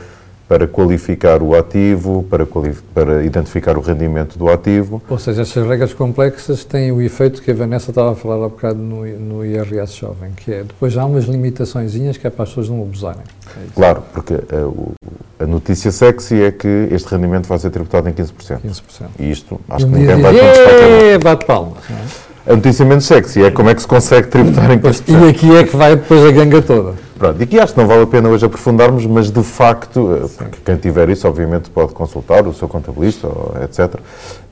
para 0.48 0.66
qualificar 0.66 1.44
o 1.44 1.54
ativo, 1.56 2.24
para, 2.30 2.48
para 2.94 3.22
identificar 3.26 3.78
o 3.78 3.82
rendimento 3.82 4.40
do 4.40 4.50
ativo, 4.50 5.02
Ou 5.10 5.20
seja, 5.20 5.42
estas 5.42 5.68
regras 5.68 5.94
complexas 5.94 6.64
têm 6.64 6.90
o 6.90 7.02
efeito 7.02 7.42
que 7.42 7.52
a 7.52 7.54
Vanessa 7.54 7.92
estava 7.92 8.14
a 8.14 8.16
falar 8.16 8.36
há 8.46 8.48
bocado 8.48 8.80
no, 8.80 9.06
no 9.20 9.46
IRS 9.46 9.94
jovem, 9.98 10.32
que 10.38 10.54
é 10.54 10.64
depois 10.64 10.96
há 10.98 11.06
umas 11.06 11.26
limitaçõezinhas 11.26 12.16
que 12.16 12.26
é 12.26 12.30
para 12.30 12.44
as 12.44 12.50
pessoas 12.50 12.70
não 12.70 12.82
abusarem. 12.82 13.24
É. 13.58 13.60
Claro, 13.76 14.04
porque 14.14 14.36
eh, 14.36 14.56
o- 14.64 14.94
a 15.38 15.46
notícia 15.46 15.92
sexy 15.92 16.42
é 16.42 16.52
que 16.52 16.88
este 16.92 17.10
rendimento 17.14 17.46
vai 17.48 17.60
ser 17.60 17.70
tributado 17.70 18.08
em 18.08 18.14
15%. 18.14 18.60
15%. 18.62 18.82
E 19.20 19.30
isto, 19.30 19.60
E 19.70 19.74
acho 19.74 19.86
um 19.86 19.92
que 19.92 20.00
ninguém 20.00 20.22
vai 20.22 20.34
contestar 20.34 20.74
é 20.74 21.00
bom. 21.00 21.06
"Ê, 21.08 21.18
bate 21.18 21.46
palmas. 21.46 21.84
não 21.90 21.98
é? 21.98 22.27
A 22.50 22.56
notícia 22.56 22.86
menos 22.86 23.04
sexy 23.06 23.44
é 23.44 23.52
como 23.52 23.70
é 23.70 23.76
que 23.76 23.82
se 23.82 23.88
consegue 23.88 24.28
tributar 24.28 24.72
em 24.72 24.80
15%. 24.80 25.26
E 25.26 25.30
aqui 25.30 25.56
é 25.58 25.64
que 25.66 25.76
vai 25.76 25.96
depois 25.98 26.24
a 26.26 26.32
ganga 26.32 26.62
toda. 26.62 26.94
Pronto, 27.18 27.40
e 27.40 27.44
aqui 27.44 27.60
acho 27.60 27.74
que 27.74 27.80
não 27.80 27.88
vale 27.88 28.04
a 28.04 28.08
pena 28.08 28.30
hoje 28.30 28.46
aprofundarmos, 28.46 29.06
mas 29.08 29.32
de 29.32 29.42
facto, 29.42 30.30
eh, 30.40 30.46
quem 30.64 30.78
tiver 30.78 31.10
isso, 31.10 31.28
obviamente, 31.28 31.68
pode 31.70 31.92
consultar 31.94 32.46
o 32.48 32.54
seu 32.54 32.68
contabilista, 32.70 33.28
etc. 33.64 33.96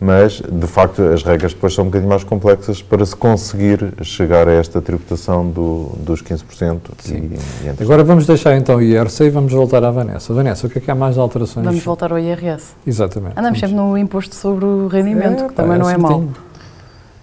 Mas, 0.02 0.42
de 0.52 0.66
facto, 0.68 1.02
as 1.04 1.22
regras 1.24 1.54
depois 1.54 1.74
são 1.76 1.84
um 1.84 1.88
bocadinho 1.88 2.10
mais 2.10 2.24
complexas 2.24 2.82
para 2.82 3.06
se 3.06 3.16
conseguir 3.16 3.94
chegar 4.02 4.48
a 4.48 4.52
esta 4.52 4.82
tributação 4.82 5.48
do, 5.48 5.92
dos 6.00 6.24
15%. 6.24 6.80
E, 7.08 7.12
e 7.12 7.70
entre- 7.70 7.84
Agora 7.86 8.04
vamos 8.04 8.26
deixar 8.26 8.58
então 8.58 8.78
o 8.78 8.82
IRC 8.82 9.26
e 9.26 9.30
vamos 9.30 9.54
voltar 9.54 9.84
à 9.84 9.92
Vanessa. 9.92 10.34
Vanessa, 10.34 10.66
o 10.66 10.70
que 10.70 10.80
é 10.80 10.82
que 10.82 10.90
há 10.90 10.96
mais 10.96 11.14
de 11.14 11.20
alterações? 11.22 11.66
Vamos 11.66 11.84
voltar 11.84 12.12
ao 12.12 12.18
IRS. 12.20 12.74
Exatamente. 12.86 13.38
Andamos 13.38 13.60
sempre 13.60 13.76
no 13.76 13.96
imposto 13.96 14.36
sobre 14.36 14.66
o 14.66 14.88
rendimento, 14.88 15.48
que 15.48 15.54
pá, 15.54 15.64
também 15.64 15.78
não 15.78 15.88
é 15.88 15.94
assim 15.94 16.02
mau. 16.02 16.24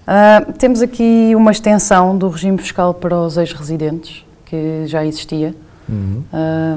Ah, 0.06 0.44
temos 0.58 0.82
aqui 0.82 1.32
uma 1.36 1.50
extensão 1.52 2.16
do 2.16 2.28
regime 2.28 2.58
fiscal 2.58 2.92
para 2.92 3.16
os 3.16 3.36
ex-residentes, 3.36 4.24
que 4.44 4.84
já 4.86 5.04
existia, 5.06 5.54
Uhum. 5.88 6.22
ah, 6.32 6.76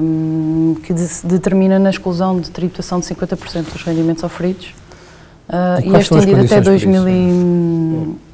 que 0.84 0.92
de- 0.92 1.24
determina 1.24 1.78
na 1.78 1.90
exclusão 1.90 2.40
de 2.40 2.50
tributação 2.50 3.00
de 3.00 3.06
50% 3.06 3.72
dos 3.72 3.82
rendimentos 3.82 4.22
oferidos. 4.22 4.74
Ah, 5.48 5.78
E 5.82 5.88
e 5.90 5.94
é 5.96 6.00
estendido 6.00 6.32
até, 6.32 6.36
condições 6.38 6.48
para 6.48 6.60
2000 6.60 7.08
e- 7.08 7.12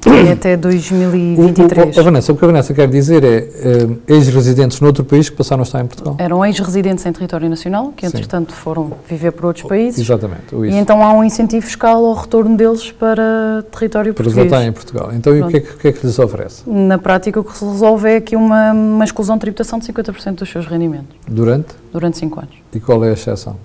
e 0.05 0.31
até 0.31 0.55
2023. 0.57 1.95
O, 1.95 1.97
o, 1.97 2.01
a 2.01 2.03
Vanessa, 2.03 2.31
o 2.31 2.37
que 2.37 2.43
a 2.43 2.47
Vanessa 2.47 2.73
quer 2.73 2.87
dizer 2.87 3.23
é 3.23 3.37
eh, 3.37 3.87
ex-residentes 4.07 4.79
noutro 4.81 5.03
país 5.03 5.29
que 5.29 5.35
passaram 5.35 5.61
a 5.61 5.63
estar 5.63 5.81
em 5.81 5.87
Portugal. 5.87 6.15
Eram 6.19 6.45
ex-residentes 6.45 7.05
em 7.05 7.11
território 7.11 7.49
nacional, 7.49 7.93
que 7.95 8.07
Sim. 8.07 8.15
entretanto 8.15 8.53
foram 8.53 8.91
viver 9.07 9.31
por 9.31 9.45
outros 9.45 9.65
países. 9.65 9.99
Exatamente. 9.99 10.55
E 10.55 10.75
então 10.75 11.03
há 11.03 11.13
um 11.13 11.23
incentivo 11.23 11.65
fiscal 11.65 12.05
ao 12.05 12.13
retorno 12.13 12.55
deles 12.57 12.91
para 12.91 13.63
território 13.71 14.13
para 14.13 14.23
português. 14.23 14.49
voltar 14.49 14.65
em 14.65 14.71
Portugal. 14.71 15.11
Então, 15.13 15.35
e 15.35 15.41
o 15.41 15.47
que, 15.47 15.57
é 15.57 15.59
que, 15.59 15.71
o 15.71 15.77
que 15.77 15.87
é 15.87 15.91
que 15.91 16.05
lhes 16.05 16.19
oferece? 16.19 16.63
Na 16.69 16.97
prática, 16.97 17.39
o 17.39 17.43
que 17.43 17.57
se 17.57 17.65
resolve 17.65 18.09
é 18.09 18.17
aqui 18.17 18.35
uma, 18.35 18.71
uma 18.71 19.03
exclusão 19.03 19.35
de 19.35 19.41
tributação 19.41 19.79
de 19.79 19.87
50% 19.91 20.35
dos 20.35 20.49
seus 20.49 20.65
rendimentos, 20.65 21.15
Durante? 21.27 21.75
durante 21.91 22.17
5 22.17 22.39
anos. 22.39 22.55
E 22.73 22.79
qual 22.79 23.03
é 23.03 23.09
a 23.09 23.13
exceção? 23.13 23.55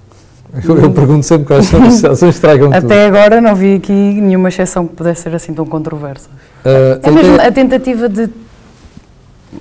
Eu, 0.67 0.78
eu 0.78 0.90
pergunto 0.90 1.25
sempre 1.26 1.47
quais 1.47 1.67
são 1.67 1.83
as 1.85 1.95
exceções, 2.02 2.38
tragam 2.38 2.71
tudo. 2.71 2.85
Até 2.87 3.07
agora 3.07 3.40
não 3.40 3.55
vi 3.55 3.75
aqui 3.75 3.93
nenhuma 3.93 4.49
exceção 4.49 4.87
que 4.87 4.95
pudesse 4.95 5.23
ser 5.23 5.35
assim 5.35 5.52
tão 5.52 5.67
controversa. 5.67 6.28
Ah, 6.64 6.99
É 7.02 7.11
mesmo 7.11 7.35
até 7.35 7.47
a 7.49 7.52
tentativa 7.52 8.09
de. 8.09 8.28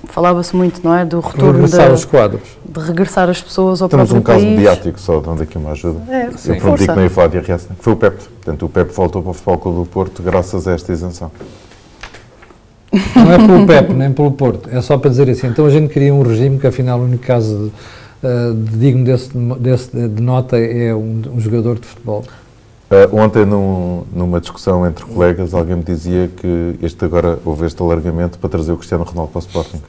Falava-se 0.04 0.54
muito, 0.54 0.80
não 0.84 0.94
é? 0.94 1.04
Do 1.04 1.20
retorno 1.20 1.52
regressar 1.52 1.86
de, 1.86 1.90
aos 1.92 2.04
quadros. 2.04 2.42
de 2.64 2.80
regressar 2.80 3.28
as 3.28 3.40
pessoas 3.42 3.80
ao 3.80 3.88
Temos 3.88 4.10
próprio 4.10 4.20
um 4.20 4.22
caso 4.22 4.44
país. 4.44 4.56
mediático, 4.56 5.00
só 5.00 5.20
dando 5.20 5.42
aqui 5.42 5.56
uma 5.56 5.70
ajuda. 5.72 6.00
É, 6.12 6.30
Sim. 6.36 6.52
Eu 6.54 6.56
prometi 6.60 6.86
que 6.86 6.94
não 6.94 7.02
ia 7.02 7.10
falar 7.10 7.28
de 7.28 7.36
IRS, 7.38 7.66
que 7.66 7.74
foi 7.84 7.92
o 7.92 7.96
PEP. 7.96 8.16
Portanto, 8.22 8.66
o 8.66 8.68
PEP 8.68 8.92
voltou 8.92 9.22
para 9.22 9.30
o 9.30 9.34
Futebol 9.34 9.58
Clube 9.58 9.78
do 9.78 9.86
Porto 9.86 10.22
graças 10.22 10.68
a 10.68 10.72
esta 10.72 10.92
isenção. 10.92 11.30
Não 13.14 13.32
é 13.32 13.36
pelo 13.38 13.66
PEP, 13.66 13.92
nem 13.94 14.12
pelo 14.12 14.30
Porto. 14.32 14.68
É 14.72 14.80
só 14.80 14.96
para 14.98 15.10
dizer 15.10 15.28
assim. 15.30 15.46
Então 15.46 15.66
a 15.66 15.70
gente 15.70 15.92
queria 15.92 16.12
um 16.14 16.22
regime 16.22 16.58
que, 16.58 16.66
afinal, 16.66 16.98
o 16.98 17.04
único 17.04 17.24
caso 17.26 17.56
de, 17.66 17.72
ah, 18.22 18.52
de 18.54 18.78
digno 18.78 19.04
desse, 19.04 19.30
desse- 19.60 20.08
de 20.08 20.22
nota 20.22 20.58
é 20.58 20.94
um, 20.94 21.22
um 21.34 21.40
jogador 21.40 21.78
de 21.78 21.86
futebol. 21.86 22.24
Uh, 22.90 23.16
ontem, 23.16 23.44
num, 23.44 24.04
numa 24.10 24.40
discussão 24.40 24.86
entre 24.86 25.04
colegas, 25.04 25.52
alguém 25.52 25.76
me 25.76 25.84
dizia 25.84 26.30
que 26.34 26.74
este 26.82 27.04
agora 27.04 27.38
houve 27.44 27.66
este 27.66 27.82
alargamento 27.82 28.38
para 28.38 28.48
trazer 28.48 28.72
o 28.72 28.78
Cristiano 28.78 29.04
Ronaldo 29.04 29.30
para 29.30 29.40
o 29.40 29.42
Sporting. 29.42 29.82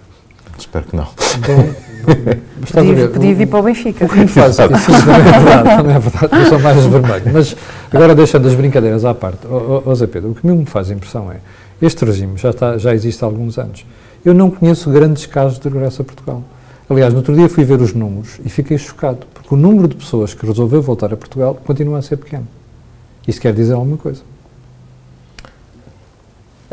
Espero 0.58 0.86
que 0.86 0.96
não. 0.98 1.08
podia, 2.74 3.08
podia 3.08 3.36
vir 3.36 3.48
para 3.48 3.60
o 3.60 3.64
Benfica. 3.64 4.04
O 4.04 4.10
que 4.10 4.20
me 4.20 4.28
faz, 4.28 4.60
isso 4.60 4.60
também 4.60 5.16
é 5.16 5.40
verdade, 5.40 5.78
também 5.78 5.96
é 5.96 6.00
verdade, 6.00 6.44
eu 6.44 6.46
sou 6.48 6.60
mais 6.60 6.86
vermelho. 6.86 7.24
Mas 7.32 7.56
agora 7.90 8.14
deixando 8.14 8.48
as 8.50 8.54
brincadeiras 8.54 9.06
à 9.06 9.14
parte, 9.14 9.48
oh, 9.50 9.82
oh, 9.86 9.96
Zé 9.96 10.06
Pedro, 10.06 10.32
o 10.32 10.36
que 10.36 10.46
me 10.46 10.66
faz 10.66 10.92
impressão 10.92 11.32
é, 11.32 11.38
este 11.82 12.04
regime 12.04 12.38
já, 12.38 12.50
está, 12.50 12.78
já 12.78 12.94
existe 12.94 13.24
há 13.24 13.28
alguns 13.28 13.58
anos. 13.58 13.86
Eu 14.26 14.34
não 14.34 14.52
conheço 14.52 14.90
grandes 14.90 15.26
casos 15.26 15.58
de 15.58 15.70
regresso 15.70 16.02
a 16.02 16.06
Portugal. 16.06 16.44
Aliás, 16.90 17.14
no 17.14 17.20
outro 17.20 17.36
dia 17.36 17.48
fui 17.48 17.64
ver 17.64 17.80
os 17.82 17.94
números 17.94 18.40
e 18.44 18.50
fiquei 18.50 18.78
chocado, 18.78 19.20
porque 19.34 19.54
o 19.54 19.58
número 19.58 19.88
de 19.88 19.96
pessoas 19.96 20.34
que 20.34 20.46
resolveu 20.46 20.82
voltar 20.82 21.14
a 21.14 21.18
Portugal 21.18 21.54
continua 21.66 22.00
a 22.00 22.02
ser 22.02 22.18
pequeno. 22.18 22.48
Isso 23.28 23.40
quer 23.40 23.54
dizer 23.54 23.74
alguma 23.74 23.98
coisa? 23.98 24.22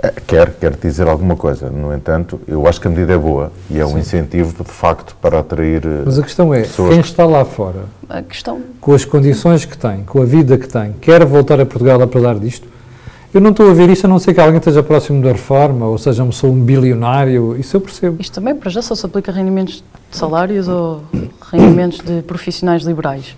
É, 0.03 0.11
quer, 0.27 0.53
quer 0.53 0.75
dizer 0.77 1.07
alguma 1.07 1.37
coisa. 1.37 1.69
No 1.69 1.95
entanto, 1.95 2.41
eu 2.49 2.67
acho 2.67 2.81
que 2.81 2.87
a 2.87 2.91
medida 2.91 3.13
é 3.13 3.19
boa 3.19 3.53
e 3.71 3.79
é 3.79 3.85
um 3.85 3.93
Sim. 3.93 3.99
incentivo, 3.99 4.65
de 4.65 4.71
facto, 4.71 5.17
para 5.21 5.41
atrair. 5.41 5.85
Eh, 5.85 6.03
Mas 6.05 6.19
a 6.19 6.23
questão 6.23 6.53
é: 6.53 6.63
quem 6.63 7.01
está 7.01 7.27
lá 7.27 7.45
fora, 7.45 7.85
a 8.09 8.23
questão... 8.23 8.63
com 8.81 8.95
as 8.95 9.05
condições 9.05 9.65
que 9.65 9.77
tem, 9.77 10.03
com 10.05 10.23
a 10.23 10.25
vida 10.25 10.57
que 10.57 10.69
tem, 10.69 10.93
quer 11.01 11.25
voltar 11.25 11.61
a 11.61 11.67
Portugal 11.67 12.01
apesar 12.01 12.39
disto? 12.39 12.69
Eu 13.35 13.41
não 13.41 13.51
estou 13.51 13.71
a 13.71 13.75
ver 13.75 13.91
isto 13.91 14.07
a 14.07 14.09
não 14.09 14.19
ser 14.19 14.33
que 14.33 14.41
alguém 14.41 14.59
esteja 14.59 14.83
próximo 14.83 15.23
da 15.23 15.33
reforma, 15.33 15.87
ou 15.87 15.99
seja, 15.99 16.25
pessoa 16.25 16.53
um 16.53 16.61
bilionário, 16.61 17.57
isso 17.59 17.77
eu 17.77 17.81
percebo. 17.81 18.17
Isto 18.21 18.35
também, 18.35 18.55
para 18.55 18.71
já, 18.71 18.81
só 18.81 18.95
se 18.95 19.05
aplica 19.05 19.31
a 19.31 19.35
rendimentos 19.35 19.85
de 20.11 20.17
salários 20.17 20.69
ou 20.69 21.03
rendimentos 21.53 22.01
de 22.01 22.23
profissionais 22.23 22.83
liberais. 22.83 23.37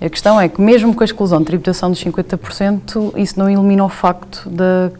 A 0.00 0.08
questão 0.08 0.40
é 0.40 0.48
que, 0.48 0.60
mesmo 0.60 0.94
com 0.94 1.02
a 1.02 1.04
exclusão 1.04 1.38
de 1.40 1.44
tributação 1.44 1.90
dos 1.90 2.02
50%, 2.02 3.12
isso 3.16 3.38
não 3.38 3.48
elimina 3.48 3.84
o 3.84 3.88
facto 3.88 4.48
de, 4.48 4.92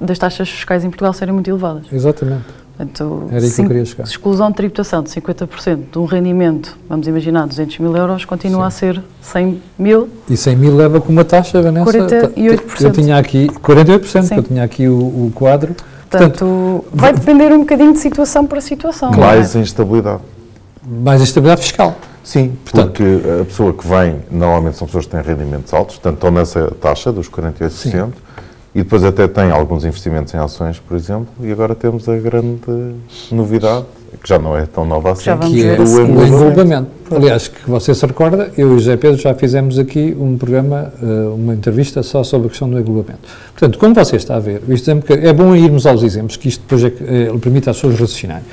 das 0.00 0.18
taxas 0.18 0.48
fiscais 0.48 0.84
em 0.84 0.88
Portugal 0.88 1.12
serem 1.12 1.34
muito 1.34 1.50
elevadas. 1.50 1.84
Exatamente. 1.92 2.61
Portanto, 2.86 3.28
Era 3.30 3.44
isso 3.44 3.56
que 3.56 3.62
eu 3.62 3.66
queria 3.66 3.84
chegar. 3.84 4.04
exclusão 4.04 4.50
de 4.50 4.56
tributação 4.56 5.02
de 5.02 5.10
50% 5.10 5.78
de 5.92 5.98
um 5.98 6.04
rendimento, 6.04 6.76
vamos 6.88 7.06
imaginar, 7.06 7.46
200 7.46 7.78
mil 7.78 7.96
euros, 7.96 8.24
continua 8.24 8.62
Sim. 8.62 8.66
a 8.66 8.70
ser 8.70 9.02
100 9.22 9.62
mil. 9.78 10.08
E 10.28 10.36
100 10.36 10.56
mil 10.56 10.76
leva 10.76 11.00
com 11.00 11.12
uma 11.12 11.24
taxa, 11.24 11.62
Vanessa? 11.62 11.90
48%. 11.90 12.80
Eu 12.80 12.90
tinha 12.90 13.16
aqui, 13.16 13.46
48%, 13.48 14.22
Sim. 14.22 14.36
eu 14.36 14.42
tinha 14.42 14.64
aqui 14.64 14.88
o, 14.88 14.96
o 14.96 15.32
quadro. 15.34 15.74
Portanto, 16.10 16.44
Portanto, 16.44 16.84
vai 16.92 17.12
depender 17.12 17.52
um 17.52 17.60
bocadinho 17.60 17.92
de 17.92 17.98
situação 17.98 18.46
para 18.46 18.60
situação. 18.60 19.12
Mais 19.12 19.54
é? 19.54 19.60
instabilidade. 19.60 20.20
Mais 20.86 21.22
instabilidade 21.22 21.62
fiscal. 21.62 21.96
Sim, 22.24 22.52
Portanto, 22.64 22.92
porque 22.92 23.40
a 23.40 23.44
pessoa 23.44 23.72
que 23.72 23.86
vem, 23.86 24.16
normalmente 24.30 24.76
são 24.76 24.86
pessoas 24.86 25.06
que 25.06 25.10
têm 25.10 25.22
rendimentos 25.22 25.72
altos, 25.72 25.96
portanto 25.96 26.14
estão 26.14 26.30
nessa 26.30 26.70
taxa 26.80 27.10
dos 27.10 27.28
48%, 27.28 27.70
Sim. 27.70 28.12
E 28.74 28.82
depois 28.82 29.04
até 29.04 29.28
têm 29.28 29.50
alguns 29.50 29.84
investimentos 29.84 30.32
em 30.32 30.38
ações, 30.38 30.78
por 30.78 30.96
exemplo, 30.96 31.28
e 31.42 31.52
agora 31.52 31.74
temos 31.74 32.08
a 32.08 32.16
grande 32.16 32.58
novidade, 33.30 33.84
que 34.22 34.28
já 34.28 34.38
não 34.38 34.56
é 34.56 34.64
tão 34.64 34.86
nova 34.86 35.12
assim, 35.12 35.36
que 35.36 35.66
é 35.66 35.78
o 35.78 36.26
englobamento. 36.26 36.88
Aliás, 37.10 37.48
que 37.48 37.68
você 37.68 37.94
se 37.94 38.06
recorda, 38.06 38.50
eu 38.56 38.70
e 38.70 38.74
o 38.74 38.78
José 38.78 38.96
Pedro 38.96 39.20
já 39.20 39.34
fizemos 39.34 39.78
aqui 39.78 40.16
um 40.18 40.38
programa, 40.38 40.90
eh, 41.02 41.06
uma 41.34 41.52
entrevista 41.54 42.02
só 42.02 42.24
sobre 42.24 42.46
a 42.46 42.50
questão 42.50 42.70
do 42.70 42.78
englobamento. 42.78 43.20
Portanto, 43.52 43.78
como 43.78 43.94
você 43.94 44.16
está 44.16 44.36
a 44.36 44.40
ver, 44.40 44.62
é 45.08 45.32
bom 45.34 45.54
irmos 45.54 45.86
aos 45.86 46.02
exemplos, 46.02 46.36
que 46.36 46.48
isto 46.48 46.62
depois 46.62 46.82
é, 46.82 46.86
é, 46.86 47.38
permite 47.38 47.68
às 47.68 47.76
pessoas 47.76 48.00
raciocinarem. 48.00 48.44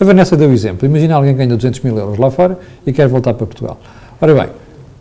A 0.00 0.04
Vanessa 0.04 0.36
deu 0.36 0.48
o 0.48 0.52
exemplo. 0.52 0.86
Imagina 0.86 1.14
alguém 1.14 1.32
que 1.32 1.38
ganha 1.38 1.54
200 1.54 1.80
mil 1.80 1.96
euros 1.96 2.18
lá 2.18 2.30
fora 2.30 2.58
e 2.84 2.92
quer 2.92 3.06
voltar 3.06 3.34
para 3.34 3.46
Portugal. 3.46 3.78
Ora 4.20 4.34
bem, 4.34 4.48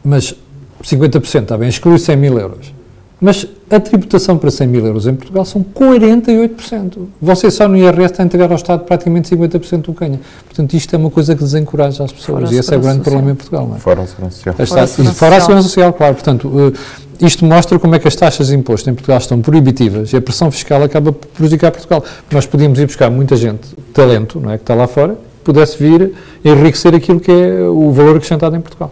mas 0.03 0.35
50% 0.83 1.41
está 1.41 1.57
bem, 1.57 1.69
exclui 1.69 1.97
100 1.97 2.15
mil 2.15 2.37
euros. 2.37 2.76
Mas 3.19 3.47
a 3.69 3.79
tributação 3.79 4.37
para 4.37 4.51
100 4.51 4.67
mil 4.67 4.85
euros 4.85 5.07
em 5.07 5.15
Portugal 5.15 5.43
são 5.43 5.63
48%. 5.63 7.07
Você 7.19 7.49
só 7.49 7.67
no 7.67 7.75
IRS 7.75 8.11
está 8.11 8.21
a 8.21 8.25
entregar 8.25 8.51
ao 8.51 8.55
Estado 8.55 8.83
praticamente 8.83 9.35
50% 9.35 9.81
do 9.81 9.93
que 9.93 9.99
ganha. 10.01 10.19
Portanto, 10.45 10.73
isto 10.75 10.95
é 10.95 10.99
uma 10.99 11.09
coisa 11.09 11.35
que 11.35 11.43
desencoraja 11.43 12.03
as 12.03 12.11
pessoas. 12.11 12.43
Fora 12.43 12.55
e 12.55 12.59
esse 12.59 12.73
é 12.73 12.77
o 12.77 12.79
grande 12.79 12.97
social. 12.97 13.03
problema 13.03 13.31
em 13.31 13.35
Portugal. 13.35 13.67
Não 13.67 13.75
é? 13.75 13.79
Fora 13.79 14.01
a 14.03 14.07
segurança 14.07 14.35
social. 14.35 14.55
Fora 14.55 14.81
a 14.83 14.87
segurança, 14.87 15.15
fora 15.15 15.35
a 15.35 15.41
segurança 15.41 15.67
social, 15.67 15.93
claro. 15.93 16.13
Portanto, 16.13 16.73
eh, 17.19 17.25
isto 17.25 17.43
mostra 17.43 17.79
como 17.79 17.95
é 17.95 17.99
que 17.99 18.07
as 18.07 18.15
taxas 18.15 18.47
de 18.47 18.55
imposto 18.55 18.87
em 18.87 18.93
Portugal 18.93 19.17
estão 19.17 19.41
proibitivas 19.41 20.13
e 20.13 20.17
a 20.17 20.21
pressão 20.21 20.51
fiscal 20.51 20.83
acaba 20.83 21.11
por 21.11 21.27
prejudicar 21.29 21.71
Portugal. 21.71 22.03
Nós 22.29 22.45
podíamos 22.45 22.77
ir 22.77 22.85
buscar 22.85 23.09
muita 23.09 23.35
gente, 23.35 23.67
talento, 23.93 24.39
não 24.39 24.51
é, 24.51 24.57
que 24.57 24.63
está 24.63 24.75
lá 24.75 24.85
fora, 24.85 25.17
pudesse 25.43 25.81
vir 25.81 26.13
enriquecer 26.45 26.93
aquilo 26.93 27.19
que 27.19 27.31
é 27.31 27.61
o 27.63 27.91
valor 27.91 28.17
acrescentado 28.17 28.55
em 28.55 28.61
Portugal. 28.61 28.91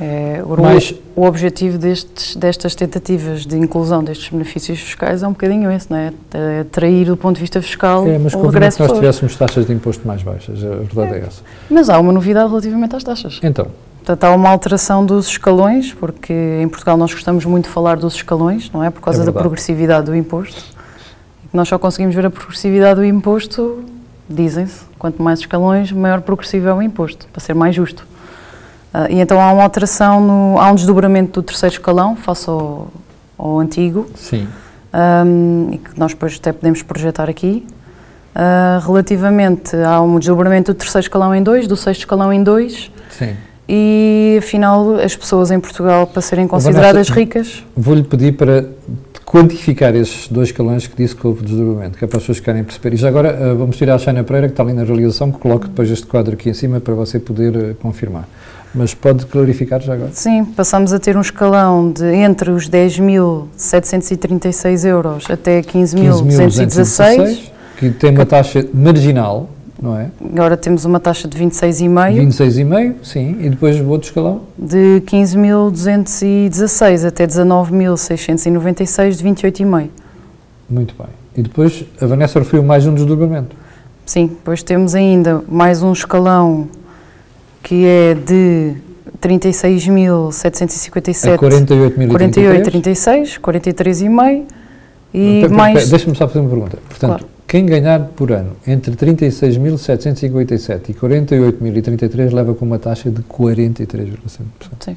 É, 0.00 0.42
o, 0.44 0.60
Mas, 0.60 0.94
o 1.14 1.24
objetivo 1.24 1.78
destes, 1.78 2.36
destas 2.36 2.74
tentativas 2.74 3.46
de 3.46 3.56
inclusão 3.56 4.02
destes 4.02 4.28
benefícios 4.28 4.80
fiscais 4.80 5.22
é 5.22 5.26
um 5.26 5.32
bocadinho 5.32 5.70
esse, 5.70 5.90
não 5.90 5.96
é? 5.96 6.12
é 6.32 6.60
atrair 6.60 7.06
do 7.06 7.16
ponto 7.16 7.36
de 7.36 7.40
vista 7.40 7.60
fiscal 7.60 8.06
é, 8.06 8.18
mas 8.18 8.34
o 8.34 8.42
regresso 8.42 8.76
que 8.76 8.82
nós 8.82 8.92
tivéssemos 8.92 9.36
taxas 9.36 9.66
de 9.66 9.72
imposto 9.72 10.06
mais 10.06 10.22
baixas, 10.22 10.62
a 10.64 10.68
verdade 10.68 11.14
é, 11.14 11.18
é 11.18 11.26
essa. 11.26 11.42
Mas 11.70 11.88
há 11.88 11.98
uma 11.98 12.12
novidade 12.12 12.48
relativamente 12.48 12.96
às 12.96 13.04
taxas. 13.04 13.40
Então? 13.42 13.66
Portanto, 13.98 14.24
há 14.24 14.34
uma 14.34 14.48
alteração 14.48 15.04
dos 15.04 15.28
escalões, 15.28 15.92
porque 15.92 16.32
em 16.62 16.68
Portugal 16.68 16.96
nós 16.96 17.12
gostamos 17.12 17.44
muito 17.44 17.64
de 17.66 17.70
falar 17.70 17.98
dos 17.98 18.14
escalões, 18.14 18.70
não 18.72 18.82
é? 18.82 18.88
Por 18.88 19.02
causa 19.02 19.22
é 19.22 19.26
da 19.26 19.32
progressividade 19.32 20.06
do 20.06 20.16
imposto. 20.16 20.64
Nós 21.52 21.68
só 21.68 21.78
conseguimos 21.78 22.14
ver 22.14 22.24
a 22.24 22.30
progressividade 22.30 23.00
do 23.00 23.04
imposto, 23.04 23.84
dizem-se, 24.28 24.80
quanto 24.98 25.22
mais 25.22 25.40
escalões, 25.40 25.92
maior 25.92 26.22
progressivo 26.22 26.68
é 26.68 26.74
o 26.74 26.80
imposto, 26.80 27.26
para 27.30 27.40
ser 27.40 27.54
mais 27.54 27.74
justo. 27.74 28.06
Uh, 28.98 29.12
e 29.12 29.20
então 29.20 29.40
há 29.40 29.52
uma 29.52 29.62
alteração, 29.62 30.20
no, 30.20 30.58
há 30.58 30.70
um 30.72 30.74
desdobramento 30.74 31.40
do 31.40 31.44
terceiro 31.44 31.74
escalão 31.74 32.16
face 32.16 32.50
ao, 32.50 32.88
ao 33.36 33.60
antigo. 33.60 34.08
Sim. 34.16 34.48
Um, 34.92 35.68
e 35.72 35.78
que 35.78 35.98
nós 35.98 36.12
depois 36.12 36.36
até 36.36 36.52
podemos 36.52 36.82
projetar 36.82 37.30
aqui. 37.30 37.64
Uh, 38.34 38.84
relativamente, 38.84 39.76
há 39.76 40.00
um 40.00 40.18
desdobramento 40.18 40.72
do 40.72 40.76
terceiro 40.76 41.04
escalão 41.04 41.34
em 41.34 41.42
dois, 41.42 41.68
do 41.68 41.76
sexto 41.76 42.00
escalão 42.00 42.32
em 42.32 42.42
dois. 42.42 42.90
Sim. 43.10 43.36
E 43.68 44.36
afinal, 44.38 44.96
as 44.96 45.14
pessoas 45.14 45.50
em 45.50 45.60
Portugal, 45.60 46.06
para 46.06 46.22
serem 46.22 46.48
consideradas 46.48 47.08
Vanessa, 47.08 47.14
ricas. 47.14 47.64
Vou-lhe 47.76 48.02
pedir 48.02 48.32
para 48.32 48.64
quantificar 49.26 49.94
esses 49.94 50.26
dois 50.28 50.48
escalões 50.48 50.86
que 50.86 50.96
disse 50.96 51.14
que 51.14 51.26
houve 51.26 51.44
desdobramento, 51.44 51.98
que 51.98 52.04
é 52.04 52.08
para 52.08 52.16
as 52.16 52.22
pessoas 52.22 52.38
ficarem 52.38 52.62
a 52.62 52.64
perceber. 52.64 52.94
E 52.94 52.96
já 52.96 53.08
agora 53.08 53.52
uh, 53.52 53.56
vamos 53.58 53.76
tirar 53.76 53.96
a 53.96 53.98
Xana 53.98 54.24
Pereira, 54.24 54.48
que 54.48 54.54
está 54.54 54.62
ali 54.62 54.72
na 54.72 54.84
realização, 54.84 55.30
que 55.30 55.38
coloque 55.38 55.68
depois 55.68 55.90
este 55.90 56.06
quadro 56.06 56.32
aqui 56.32 56.48
em 56.48 56.54
cima 56.54 56.80
para 56.80 56.94
você 56.94 57.18
poder 57.20 57.76
confirmar. 57.76 58.26
Mas 58.74 58.92
pode 58.94 59.24
clarificar 59.26 59.80
já 59.80 59.94
agora? 59.94 60.10
Sim, 60.12 60.44
passamos 60.44 60.92
a 60.92 60.98
ter 60.98 61.16
um 61.16 61.20
escalão 61.20 61.90
de 61.90 62.04
entre 62.04 62.50
os 62.50 62.68
10.736 62.68 64.84
euros 64.84 65.24
até 65.30 65.62
15.216. 65.62 67.16
15 67.16 67.52
que 67.78 67.90
tem 67.90 68.10
uma 68.10 68.26
taxa 68.26 68.66
marginal, 68.74 69.48
não 69.80 69.96
é? 69.96 70.10
Agora 70.20 70.56
temos 70.56 70.84
uma 70.84 70.98
taxa 70.98 71.28
de 71.28 71.38
26,5. 71.38 72.26
26,5, 72.26 72.94
sim. 73.04 73.36
E 73.40 73.48
depois 73.48 73.80
o 73.80 73.88
outro 73.88 74.08
escalão? 74.08 74.40
De 74.58 75.00
15.216 75.06 77.06
até 77.06 77.24
19.696 77.26 79.10
de 79.12 79.24
28,5. 79.24 79.88
Muito 80.68 80.94
bem. 80.98 81.06
E 81.36 81.42
depois 81.42 81.84
a 82.00 82.06
Vanessa 82.06 82.40
referiu 82.40 82.64
mais 82.64 82.84
um 82.84 82.94
desdobramento. 82.94 83.54
Sim, 84.04 84.26
depois 84.26 84.62
temos 84.62 84.96
ainda 84.96 85.42
mais 85.48 85.82
um 85.82 85.92
escalão 85.92 86.68
que 87.62 87.84
é 87.84 88.14
de 88.14 88.76
36.757 89.20 91.34
a 91.34 91.38
48.036, 91.38 93.40
43,5 93.40 94.44
e 95.12 95.48
mais... 95.48 95.88
Deixa-me 95.88 96.14
só 96.16 96.28
fazer 96.28 96.40
uma 96.40 96.50
pergunta. 96.50 96.78
Portanto, 96.88 97.10
claro. 97.10 97.26
quem 97.46 97.66
ganhar 97.66 98.00
por 98.16 98.32
ano 98.32 98.56
entre 98.66 98.94
36.757 98.94 100.90
e 100.90 100.94
48.033 100.94 102.32
leva 102.32 102.54
com 102.54 102.64
uma 102.64 102.78
taxa 102.78 103.10
de 103.10 103.20
43,5%. 103.22 104.16
Sim. 104.80 104.96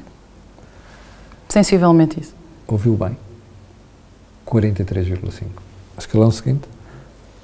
Sensivelmente 1.48 2.20
isso. 2.20 2.34
Ouviu 2.66 2.94
bem? 2.94 3.16
43,5%. 4.46 5.42
Escalão 5.98 6.30
seguinte? 6.30 6.71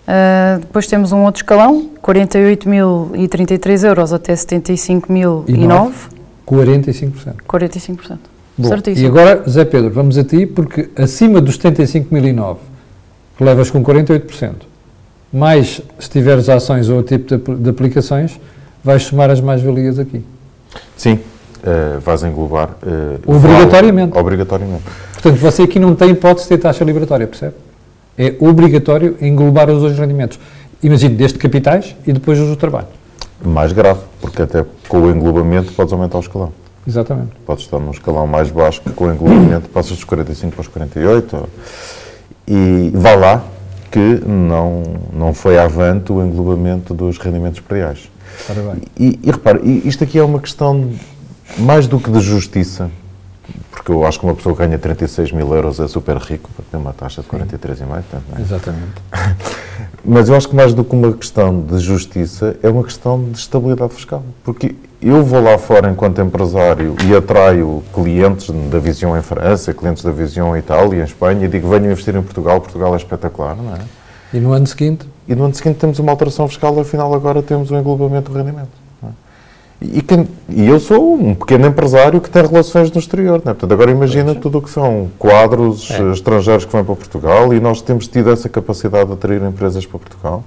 Uh, 0.08 0.60
depois 0.60 0.86
temos 0.86 1.12
um 1.12 1.24
outro 1.24 1.42
escalão, 1.42 1.90
48.033 2.02 3.86
euros 3.86 4.10
até 4.10 4.32
75.009. 4.32 5.92
45%. 6.46 7.34
45%. 7.46 8.18
Bom, 8.56 8.68
Certíssimo. 8.68 9.06
E 9.06 9.10
agora, 9.10 9.42
Zé 9.46 9.66
Pedro, 9.66 9.90
vamos 9.90 10.16
a 10.16 10.24
ti, 10.24 10.46
porque 10.46 10.88
acima 10.96 11.42
dos 11.42 11.58
75.009, 11.58 12.56
que 13.36 13.44
levas 13.44 13.70
com 13.70 13.84
48%, 13.84 14.54
mais 15.30 15.82
se 15.98 16.08
tiveres 16.08 16.48
ações 16.48 16.88
ou 16.88 17.02
tipo 17.02 17.36
de, 17.36 17.62
de 17.62 17.68
aplicações, 17.68 18.40
vais 18.82 19.02
somar 19.02 19.30
as 19.30 19.42
mais-valias 19.42 19.98
aqui. 19.98 20.24
Sim, 20.96 21.20
uh, 21.58 22.00
vais 22.00 22.22
englobar. 22.22 22.70
Uh, 22.82 23.36
obrigatoriamente. 23.36 24.08
Vale, 24.08 24.20
obrigatoriamente. 24.22 24.84
Portanto, 25.12 25.36
você 25.36 25.64
aqui 25.64 25.78
não 25.78 25.94
tem 25.94 26.12
hipótese 26.12 26.48
de 26.48 26.56
ter 26.56 26.62
taxa 26.62 26.82
liberatória, 26.82 27.26
percebe? 27.26 27.67
É 28.18 28.34
obrigatório 28.40 29.16
englobar 29.20 29.70
os 29.70 29.80
dois 29.80 29.98
rendimentos. 29.98 30.38
Imagine, 30.82 31.14
desde 31.14 31.38
capitais 31.38 31.94
e 32.06 32.12
depois 32.12 32.38
os 32.38 32.48
do 32.48 32.56
trabalho. 32.56 32.88
Mais 33.44 33.72
grave, 33.72 34.00
porque 34.20 34.42
até 34.42 34.64
com 34.88 35.02
o 35.02 35.10
englobamento 35.10 35.72
podes 35.72 35.92
aumentar 35.92 36.18
o 36.18 36.20
escalão. 36.20 36.52
Exatamente. 36.87 37.30
Podes 37.46 37.64
estar 37.64 37.78
num 37.78 37.90
escalão 37.90 38.26
mais 38.26 38.50
baixo 38.50 38.80
que 38.80 38.90
com 38.90 39.06
o 39.06 39.12
englobamento 39.12 39.68
passas 39.68 39.92
dos 39.92 40.04
45 40.04 40.52
para 40.52 40.60
os 40.62 40.68
48. 40.68 41.48
E 42.46 42.90
vá 42.94 43.14
lá 43.14 43.44
que 43.90 44.22
não, 44.26 44.82
não 45.12 45.34
foi 45.34 45.58
avante 45.58 46.12
o 46.12 46.22
englobamento 46.25 46.94
dos 46.94 47.18
rendimentos 47.18 47.60
prediais. 47.60 48.10
E, 48.98 49.18
e 49.22 49.30
repare, 49.30 49.60
isto 49.84 50.04
aqui 50.04 50.18
é 50.18 50.25
uma 50.25 50.40
questão 50.40 50.90
mais 51.58 51.87
do 51.87 51.98
que 51.98 52.10
de 52.10 52.20
justiça, 52.20 52.90
porque 53.71 53.93
eu 53.93 54.05
acho 54.07 54.19
que 54.19 54.26
uma 54.26 54.35
pessoa 54.35 54.55
que 54.55 54.62
ganha 54.62 54.78
36 54.78 55.33
mil 55.33 55.55
euros 55.55 55.81
é 55.81 55.88
super 55.88 56.17
rico, 56.17 56.50
porque 56.55 56.71
tem 56.71 56.81
uma 56.81 56.93
taxa 56.93 57.23
de 57.23 57.28
43,5, 57.28 57.87
portanto, 57.87 58.23
não 58.31 58.38
é? 58.38 58.40
Exatamente. 58.40 59.02
Mas 60.05 60.28
eu 60.28 60.37
acho 60.37 60.49
que 60.49 60.57
mais 60.57 60.75
do 60.75 60.85
que 60.85 60.95
uma 60.95 61.12
questão 61.12 61.61
de 61.61 61.78
justiça, 61.78 62.57
é 62.62 62.69
uma 62.69 62.83
questão 62.83 63.23
de 63.25 63.38
estabilidade 63.38 63.95
fiscal. 63.95 64.23
Porque 64.45 64.75
eu 65.00 65.23
vou 65.23 65.43
lá 65.43 65.57
fora 65.59 65.90
enquanto 65.90 66.21
empresário 66.21 66.97
e 67.07 67.14
atraio 67.14 67.83
clientes 67.95 68.50
da 68.71 68.78
Visão 68.78 69.17
em 69.17 69.23
França, 69.23 69.73
clientes 69.73 70.02
da 70.02 70.11
Visão 70.11 70.57
em 70.57 70.61
Itália, 70.61 71.00
em 71.00 71.05
Espanha, 71.05 71.47
e 71.47 71.49
digo, 71.49 71.69
venham 71.69 71.90
investir 71.93 72.14
em 72.17 72.23
Portugal, 72.23 72.61
Portugal 72.61 72.95
é 72.95 72.97
espetacular, 72.97 73.57
não 73.57 73.75
é? 73.75 73.78
E 74.33 74.40
no 74.40 74.52
ano 74.52 74.67
seguinte, 74.67 75.07
E 75.26 75.35
no 75.35 75.45
ano 75.45 75.55
seguinte 75.55 75.76
temos 75.76 75.99
uma 75.99 76.12
alteração 76.12 76.49
fiscal, 76.49 76.78
afinal 76.78 77.14
agora 77.14 77.43
temos 77.43 77.71
um 77.71 77.78
englobamento 77.78 78.31
do 78.31 78.38
rendimento. 78.38 78.88
E, 79.80 80.02
quem- 80.02 80.26
e 80.49 80.66
eu 80.66 80.80
sou 80.80 81.14
um 81.14 81.35
pequeno 81.37 81.66
empresário 81.68 82.20
que 82.20 82.28
tem 82.28 82.44
relações 82.44 82.90
no 82.90 82.99
exterior. 82.99 83.40
Não 83.44 83.52
é? 83.52 83.54
Portanto, 83.54 83.73
agora 83.73 83.90
imagina 83.92 84.35
tudo 84.35 84.58
o 84.58 84.62
que 84.62 84.70
são 84.70 85.08
quadros 85.18 85.88
É. 85.92 86.00
eh, 86.02 86.12
estrangeiros 86.12 86.64
que 86.64 86.73
vêm 86.73 86.85
para 86.85 86.97
Portugal 86.97 87.54
e 87.54 87.61
nós 87.61 87.80
temos 87.80 88.08
tido 88.08 88.28
essa 88.30 88.49
capacidade 88.49 89.06
de 89.06 89.12
atrair 89.12 89.40
empresas 89.42 89.87
para 89.87 89.99
Portugal, 90.00 90.42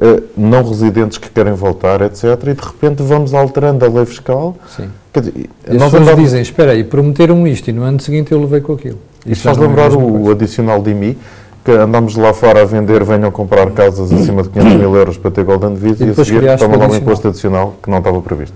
eh, 0.00 0.22
não 0.34 0.62
residentes 0.66 1.18
que 1.18 1.28
querem 1.28 1.52
voltar, 1.52 2.00
etc. 2.00 2.24
E 2.48 2.54
de 2.54 2.62
repente 2.62 3.02
vamos 3.02 3.34
alterando 3.34 3.84
a 3.84 3.88
lei 3.88 4.06
fiscal. 4.06 4.56
sim. 4.74 4.88
Quer 5.12 5.20
dizer, 5.20 5.50
E 5.68 5.74
nós 5.76 5.92
andamos- 5.92 6.22
dizem, 6.22 6.40
espera 6.40 6.72
aí, 6.72 6.82
prometeram 6.84 7.46
isto 7.46 7.68
e 7.68 7.72
no 7.74 7.82
ano 7.82 8.00
seguinte 8.00 8.32
eu 8.32 8.40
levei 8.40 8.62
com 8.62 8.72
aquilo. 8.72 8.98
Isto 9.26 9.42
já 9.44 9.50
faz 9.54 9.58
é 9.58 9.60
lembrar 9.68 9.92
o 9.92 10.10
coisa. 10.12 10.32
adicional 10.32 10.80
de 10.82 10.90
IMI, 10.92 11.18
que 11.64 11.70
andamos 11.70 12.16
lá 12.16 12.32
fora 12.32 12.62
a 12.62 12.64
vender, 12.64 13.04
venham 13.04 13.30
comprar 13.30 13.70
casas 13.70 14.12
acima 14.12 14.42
de 14.42 14.48
500 14.48 14.74
mil 14.74 14.96
euros 14.96 15.16
para 15.16 15.30
ter 15.30 15.44
Golden 15.44 15.74
Visa 15.74 16.04
E 16.04 16.08
e, 16.08 16.10
a 16.10 16.14
seguir 16.24 16.58
toma 16.58 16.76
lá 16.76 16.88
um 16.88 16.96
imposto 16.96 17.28
adicional 17.28 17.74
que 17.82 17.88
não 17.90 17.98
estava 17.98 18.20
previsto. 18.20 18.54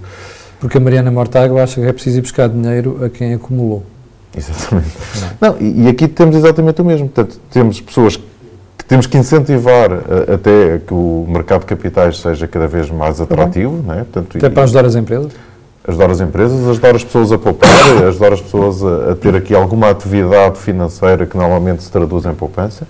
Porque 0.58 0.78
a 0.78 0.80
Mariana 0.80 1.10
Mortágua 1.10 1.62
acha 1.62 1.80
que 1.80 1.86
é 1.86 1.92
preciso 1.92 2.18
ir 2.18 2.22
buscar 2.22 2.48
dinheiro 2.48 3.04
a 3.04 3.08
quem 3.08 3.34
acumulou. 3.34 3.84
Exatamente. 4.36 4.88
Não, 5.40 5.56
e, 5.60 5.84
e 5.84 5.88
aqui 5.88 6.08
temos 6.08 6.34
exatamente 6.36 6.80
o 6.80 6.84
mesmo. 6.84 7.08
Portanto, 7.08 7.38
temos 7.50 7.80
pessoas 7.80 8.16
que 8.16 8.84
temos 8.88 9.06
que 9.06 9.16
incentivar 9.18 9.90
eh, 9.92 10.34
até 10.34 10.78
que 10.86 10.92
o 10.94 11.26
mercado 11.28 11.60
de 11.60 11.66
capitais 11.66 12.18
seja 12.18 12.46
cada 12.46 12.66
vez 12.66 12.90
mais 12.90 13.20
atrativo, 13.20 13.82
não 13.86 13.94
é? 13.94 13.98
Portanto, 13.98 14.36
Até 14.38 14.46
e- 14.46 14.50
para 14.50 14.62
ajudar 14.64 14.84
as 14.84 14.94
empresas. 14.94 15.32
Ajudar 15.86 16.10
as 16.10 16.20
empresas, 16.20 16.66
ajudar 16.68 16.96
as 16.96 17.04
pessoas 17.04 17.32
a 17.32 17.38
poupar, 17.38 18.04
ajudar 18.08 18.32
as 18.32 18.40
pessoas 18.40 18.82
a, 18.82 19.12
a 19.12 19.14
ter 19.14 19.34
aqui 19.34 19.54
alguma 19.54 19.90
atividade 19.90 20.58
financeira 20.58 21.26
que 21.26 21.36
normalmente 21.36 21.82
se 21.82 21.90
traduz 21.90 22.26
em 22.26 22.34
poupança. 22.34 22.86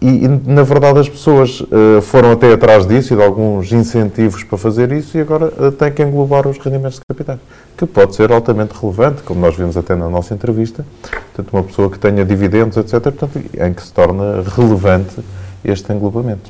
E, 0.00 0.24
e, 0.24 0.28
na 0.28 0.62
verdade, 0.62 1.00
as 1.00 1.08
pessoas 1.08 1.62
eh, 1.72 2.00
foram 2.00 2.30
até 2.30 2.52
atrás 2.52 2.86
disso 2.86 3.14
e 3.14 3.16
de 3.16 3.22
alguns 3.22 3.72
incentivos 3.72 4.44
para 4.44 4.56
fazer 4.56 4.92
isso 4.92 5.18
e 5.18 5.20
agora 5.20 5.52
eh, 5.58 5.70
têm 5.72 5.90
que 5.90 6.02
englobar 6.02 6.46
os 6.46 6.56
rendimentos 6.58 6.98
de 6.98 7.04
capitais, 7.08 7.40
que 7.76 7.84
pode 7.84 8.14
ser 8.14 8.30
altamente 8.30 8.74
relevante, 8.80 9.22
como 9.22 9.40
nós 9.40 9.56
vimos 9.56 9.76
até 9.76 9.96
na 9.96 10.08
nossa 10.08 10.34
entrevista. 10.34 10.86
Portanto, 11.02 11.52
uma 11.52 11.64
pessoa 11.64 11.90
que 11.90 11.98
tenha 11.98 12.24
dividendos, 12.24 12.76
etc., 12.76 13.00
portanto, 13.00 13.40
em 13.58 13.74
que 13.74 13.82
se 13.82 13.92
torna 13.92 14.44
relevante 14.56 15.16
este 15.64 15.92
englobamento. 15.92 16.48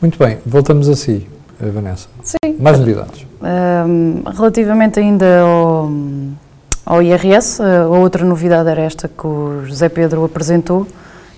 Muito 0.00 0.18
bem, 0.18 0.38
voltamos 0.44 0.88
a 0.90 0.96
si, 0.96 1.26
Vanessa. 1.68 2.08
Sim. 2.22 2.56
Mais 2.58 2.78
novidades. 2.78 3.26
Hum, 3.42 4.22
relativamente 4.36 4.98
ainda 5.00 5.40
ao, 5.40 5.90
ao 6.86 7.02
IRS, 7.02 7.60
a 7.62 7.86
outra 7.88 8.24
novidade 8.24 8.68
era 8.68 8.80
esta 8.82 9.08
que 9.08 9.26
o 9.26 9.62
José 9.66 9.88
Pedro 9.88 10.24
apresentou, 10.24 10.86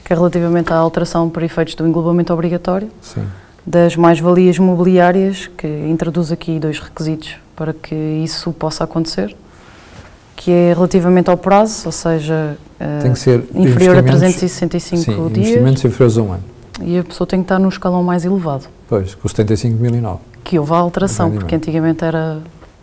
que 0.05 0.13
é 0.13 0.17
relativamente 0.17 0.73
à 0.73 0.77
alteração 0.77 1.29
para 1.31 1.45
efeitos 1.45 1.75
do 1.75 1.87
englobamento 1.87 2.33
obrigatório 2.33 2.89
Sim. 3.01 3.23
das 3.67 3.97
mais-valias 3.97 4.59
mobiliárias, 4.59 5.49
que 5.57 5.67
introduz 5.89 6.33
aqui 6.33 6.59
dois 6.59 6.79
requisitos 6.79 7.37
para 7.55 7.73
que 7.73 7.95
isso 7.95 8.53
possa 8.53 8.85
acontecer, 8.85 9.37
que 10.35 10.51
é 10.51 10.73
relativamente 10.75 11.31
ao 11.31 11.37
prazo, 11.37 11.83
ou 11.87 11.93
seja, 11.93 12.57
eh, 12.81 12.99
Tem 13.03 13.13
que 13.13 13.19
ser 13.19 13.45
inferior 13.55 13.97
a 13.97 14.01
investimentos- 14.01 14.41
365 14.41 15.03
Sim, 15.05 15.29
dias, 15.33 15.47
investimentos 15.49 15.85
inferiores 15.85 16.19
a 16.19 16.23
um 16.23 16.33
ano. 16.33 16.43
e 16.83 16.99
a 16.99 17.05
pessoa 17.05 17.27
tem 17.29 17.39
que 17.39 17.45
estar 17.45 17.61
no 17.61 17.69
escalão 17.69 18.03
mais 18.03 18.25
elevado, 18.25 18.65
Pois, 18.93 19.15
com 19.15 19.27
75.009. 19.27 20.19
que 20.45 20.59
houve 20.59 20.71
a 20.75 20.77
alteração, 20.77 21.31
porque 21.31 21.55
antigamente 21.55 22.05
era 22.05 22.41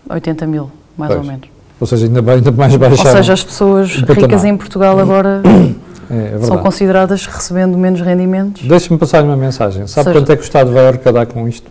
80 0.09 0.47
mil, 0.47 0.71
mais 0.97 1.11
Pois. 1.13 1.23
ou 1.23 1.31
menos. 1.31 1.47
Ou 1.79 1.85
seja, 1.85 2.07
ainda, 2.07 2.19
bem, 2.19 2.33
ainda 2.33 2.51
mais 2.51 2.73
Ou 2.73 2.79
baixaram. 2.79 3.11
seja, 3.11 3.31
as 3.33 3.43
pessoas 3.43 3.91
ricas 3.97 4.43
em 4.43 4.57
Portugal 4.57 4.97
agora 4.99 5.43
é, 6.09 6.35
é 6.35 6.39
são 6.47 6.57
consideradas 6.57 7.27
recebendo 7.27 7.77
menos 7.77 8.01
rendimentos. 8.01 8.67
Deixe-me 8.67 8.97
passar-lhe 8.97 9.27
uma 9.27 9.37
mensagem. 9.37 9.85
Sabe 9.85 10.05
Seja- 10.05 10.19
quanto 10.19 10.31
é 10.31 10.35
que 10.35 10.41
o 10.41 10.43
Estado 10.45 10.71
vai 10.71 10.87
arrecadar 10.87 11.27
com 11.27 11.47
isto? 11.47 11.69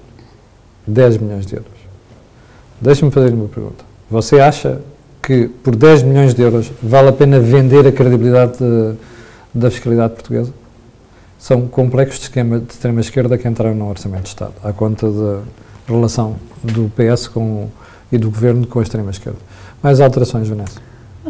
10 0.86 1.16
milhões 1.18 1.44
de 1.44 1.56
euros. 1.56 1.72
Deixe-me 2.80 3.10
fazer-lhe 3.10 3.34
uma 3.34 3.48
pergunta. 3.48 3.84
Você 4.08 4.38
acha 4.38 4.80
que 5.20 5.48
por 5.64 5.74
10 5.74 6.04
milhões 6.04 6.32
de 6.32 6.42
euros 6.42 6.70
vale 6.80 7.08
a 7.08 7.12
pena 7.12 7.40
vender 7.40 7.84
a 7.88 7.90
credibilidade 7.90 8.52
de- 8.58 8.94
da 9.52 9.68
fiscalidade 9.68 10.14
portuguesa? 10.14 10.52
São 11.38 11.68
complexos 11.68 12.18
de 12.18 12.24
esquema 12.24 12.58
de 12.58 12.72
extrema-esquerda 12.72 13.38
que 13.38 13.46
entraram 13.46 13.74
no 13.74 13.88
Orçamento 13.88 14.24
de 14.24 14.28
Estado, 14.30 14.54
à 14.62 14.72
conta 14.72 15.08
da 15.10 15.38
relação 15.86 16.36
do 16.62 16.90
PS 16.96 17.28
com, 17.28 17.68
e 18.10 18.18
do 18.18 18.28
Governo 18.30 18.66
com 18.66 18.80
a 18.80 18.82
extrema-esquerda. 18.82 19.38
Mais 19.82 20.00
alterações, 20.00 20.48
Vanessa? 20.48 20.80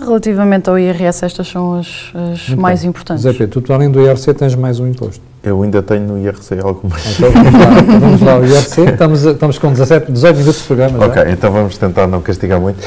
Relativamente 0.00 0.70
ao 0.70 0.78
IRS, 0.78 1.24
estas 1.24 1.48
são 1.48 1.74
as, 1.74 2.12
as 2.14 2.48
Muito 2.48 2.60
mais 2.60 2.80
bem. 2.80 2.88
importantes. 2.90 3.22
Zé 3.22 3.32
Pedro, 3.32 3.60
tu 3.60 3.72
além 3.72 3.90
do 3.90 4.00
IRC 4.00 4.32
tens 4.34 4.54
mais 4.54 4.78
um 4.80 4.86
imposto. 4.86 5.20
Eu 5.42 5.62
ainda 5.62 5.82
tenho 5.82 6.06
no 6.06 6.18
IRC 6.18 6.58
algumas. 6.62 7.04
Então 7.18 7.30
vamos 7.32 7.52
lá, 7.52 7.98
vamos 8.00 8.20
lá 8.22 8.32
ao 8.32 8.44
IRC, 8.44 8.80
estamos, 8.82 9.24
estamos 9.24 9.58
com 9.58 9.70
17, 9.70 10.12
18 10.12 10.36
minutos 10.38 10.60
de 10.60 10.66
programa 10.66 10.98
já. 10.98 11.06
Ok, 11.06 11.22
então 11.32 11.52
vamos 11.52 11.76
tentar 11.78 12.06
não 12.06 12.20
castigar 12.20 12.60
muito. 12.60 12.78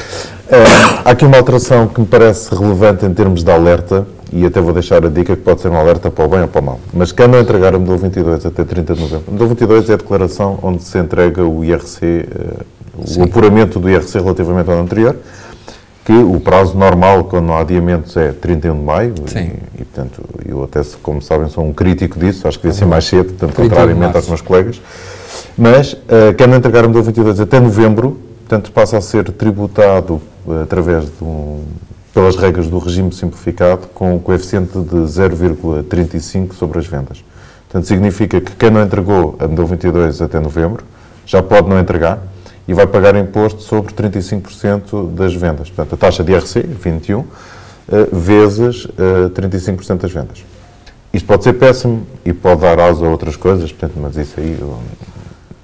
Eh, 0.48 0.56
há 1.04 1.10
aqui 1.10 1.24
uma 1.24 1.36
alteração 1.36 1.86
que 1.86 2.00
me 2.00 2.06
parece 2.06 2.54
relevante 2.54 3.04
em 3.06 3.12
termos 3.12 3.44
de 3.44 3.50
alerta, 3.50 4.06
e 4.32 4.46
até 4.46 4.60
vou 4.60 4.72
deixar 4.72 5.04
a 5.04 5.08
dica 5.08 5.36
que 5.36 5.42
pode 5.42 5.60
ser 5.60 5.68
um 5.68 5.76
alerta 5.76 6.10
para 6.10 6.24
o 6.24 6.28
bem 6.28 6.40
ou 6.40 6.48
para 6.48 6.60
o 6.60 6.64
mal. 6.64 6.80
Mas 6.92 7.12
quem 7.12 7.28
não 7.28 7.38
entregar 7.38 7.74
o 7.74 7.80
modelo 7.80 7.98
22 7.98 8.46
até 8.46 8.64
30 8.64 8.94
de 8.94 9.00
novembro, 9.00 9.24
o 9.28 9.32
modelo 9.32 9.48
22 9.50 9.90
é 9.90 9.94
a 9.94 9.96
declaração 9.96 10.58
onde 10.62 10.82
se 10.82 10.98
entrega 10.98 11.44
o 11.44 11.62
IRC, 11.62 12.04
eh, 12.04 12.26
Sim. 13.04 13.20
o 13.20 13.24
apuramento 13.24 13.78
do 13.78 13.90
IRC 13.90 14.18
relativamente 14.18 14.68
ao 14.68 14.74
ano 14.74 14.84
anterior, 14.84 15.16
que 16.04 16.12
o 16.12 16.40
prazo 16.40 16.76
normal, 16.76 17.24
quando 17.24 17.46
não 17.46 17.54
há 17.54 17.60
adiamentos, 17.60 18.16
é 18.16 18.32
31 18.32 18.74
de 18.74 18.82
maio. 18.82 19.14
Sim. 19.26 19.52
E, 19.76 19.82
e, 19.82 19.84
portanto, 19.84 20.22
eu 20.46 20.64
até, 20.64 20.80
como 21.02 21.20
sabem, 21.20 21.48
sou 21.48 21.64
um 21.64 21.72
crítico 21.72 22.18
disso, 22.18 22.48
acho 22.48 22.58
que 22.58 22.66
devia 22.66 22.78
ser 22.78 22.86
mais 22.86 23.04
cedo, 23.04 23.34
portanto, 23.34 23.54
31 23.54 23.64
de 23.64 23.68
contrariamente 23.68 24.16
aos 24.16 24.28
meus 24.28 24.40
colegas. 24.40 24.80
Mas, 25.56 25.92
uh, 25.92 26.34
quem 26.36 26.46
não 26.46 26.56
entregar 26.56 26.84
o 26.84 26.88
modelo 26.88 27.04
22 27.04 27.38
até 27.38 27.60
novembro, 27.60 28.18
portanto, 28.40 28.72
passa 28.72 28.96
a 28.96 29.00
ser 29.00 29.30
tributado 29.30 30.20
eh, 30.48 30.62
através 30.62 31.04
de 31.04 31.22
um, 31.22 31.62
pelas 32.12 32.36
regras 32.36 32.68
do 32.68 32.78
regime 32.78 33.12
simplificado 33.12 33.86
com 33.88 34.14
um 34.14 34.18
coeficiente 34.18 34.72
de 34.72 34.96
0,35 34.96 36.52
sobre 36.54 36.78
as 36.78 36.86
vendas. 36.86 37.24
Portanto, 37.68 37.86
significa 37.86 38.40
que 38.40 38.52
quem 38.52 38.70
não 38.70 38.82
entregou 38.82 39.34
a 39.38 39.48
modelo 39.48 39.68
22 39.68 40.20
até 40.20 40.38
novembro 40.38 40.84
já 41.24 41.42
pode 41.42 41.68
não 41.68 41.78
entregar 41.78 42.22
e 42.68 42.74
vai 42.74 42.86
pagar 42.86 43.16
imposto 43.16 43.62
sobre 43.62 43.92
35% 43.94 45.14
das 45.14 45.34
vendas. 45.34 45.70
Portanto, 45.70 45.94
a 45.94 45.96
taxa 45.96 46.22
de 46.22 46.32
IRC, 46.32 46.60
21, 46.60 47.20
eh, 47.20 48.06
vezes 48.12 48.86
eh, 48.98 49.28
35% 49.30 50.02
das 50.02 50.12
vendas. 50.12 50.44
Isto 51.12 51.26
pode 51.26 51.44
ser 51.44 51.54
péssimo 51.54 52.06
e 52.24 52.32
pode 52.32 52.60
dar 52.60 52.78
asa 52.78 53.04
a 53.04 53.08
outras 53.08 53.36
coisas, 53.36 53.72
portanto, 53.72 53.98
mas 54.00 54.16
isso 54.16 54.38
aí, 54.38 54.56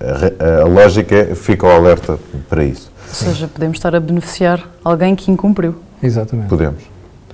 a, 0.00 0.62
a 0.62 0.64
lógica 0.64 1.14
é, 1.14 1.34
fica 1.34 1.66
o 1.66 1.70
alerta 1.70 2.18
para 2.48 2.64
isso. 2.64 2.90
Ou 3.08 3.14
seja, 3.14 3.48
podemos 3.48 3.76
estar 3.78 3.94
a 3.94 4.00
beneficiar 4.00 4.62
alguém 4.84 5.14
que 5.16 5.30
incumpriu. 5.30 5.76
Exatamente. 6.02 6.48
Podemos. 6.48 6.82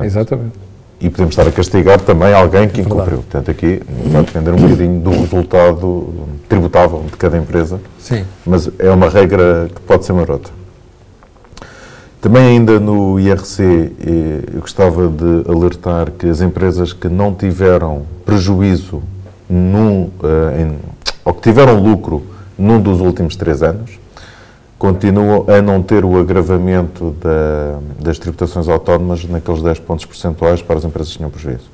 Exatamente. 0.00 0.52
E 1.00 1.10
podemos 1.10 1.32
estar 1.32 1.46
a 1.46 1.52
castigar 1.52 2.00
também 2.00 2.32
alguém 2.32 2.68
que 2.68 2.80
É 2.80 2.84
verdade. 2.84 2.86
incumpriu. 2.94 3.18
Portanto, 3.18 3.50
aqui 3.50 3.82
vai 4.06 4.22
depender 4.22 4.50
um 4.52 4.56
bocadinho 4.56 5.00
do 5.00 5.10
resultado 5.10 6.14
tributável 6.48 7.02
de 7.10 7.16
cada 7.16 7.36
empresa, 7.36 7.80
Sim. 7.98 8.24
mas 8.46 8.70
é 8.78 8.88
uma 8.90 9.08
regra 9.08 9.68
que 9.74 9.80
pode 9.82 10.04
ser 10.06 10.12
marota. 10.12 10.50
Também 12.20 12.42
ainda 12.42 12.80
no 12.80 13.20
IRC, 13.20 13.62
eh, 13.62 14.54
eu 14.54 14.60
gostava 14.62 15.08
de 15.08 15.50
alertar 15.50 16.10
que 16.12 16.26
as 16.26 16.40
empresas 16.40 16.92
que 16.94 17.06
não 17.08 17.34
tiveram 17.34 18.04
prejuízo 18.24 19.02
num, 19.50 20.08
eh, 20.22 20.62
em- 20.62 20.78
ou 21.22 21.34
que 21.34 21.42
tiveram 21.42 21.78
lucro 21.78 22.22
num 22.58 22.80
dos 22.80 23.00
últimos 23.00 23.36
três 23.36 23.62
anos, 23.62 23.98
continuam 24.78 25.46
a 25.48 25.62
não 25.62 25.82
ter 25.82 26.04
o 26.04 26.18
agravamento 26.18 27.14
da- 27.22 27.78
das 28.00 28.18
tributações 28.18 28.68
autónomas 28.68 29.24
naqueles 29.24 29.62
10 29.62 29.78
pontos 29.78 30.04
percentuais 30.04 30.60
para 30.60 30.76
as 30.78 30.84
empresas 30.84 31.12
que 31.12 31.18
tinham 31.18 31.30
prejuízo. 31.30 31.70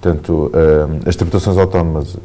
Portanto, 0.00 0.50
eh, 0.54 1.08
as 1.08 1.14
tributações 1.16 1.56
autónomas 1.58 2.16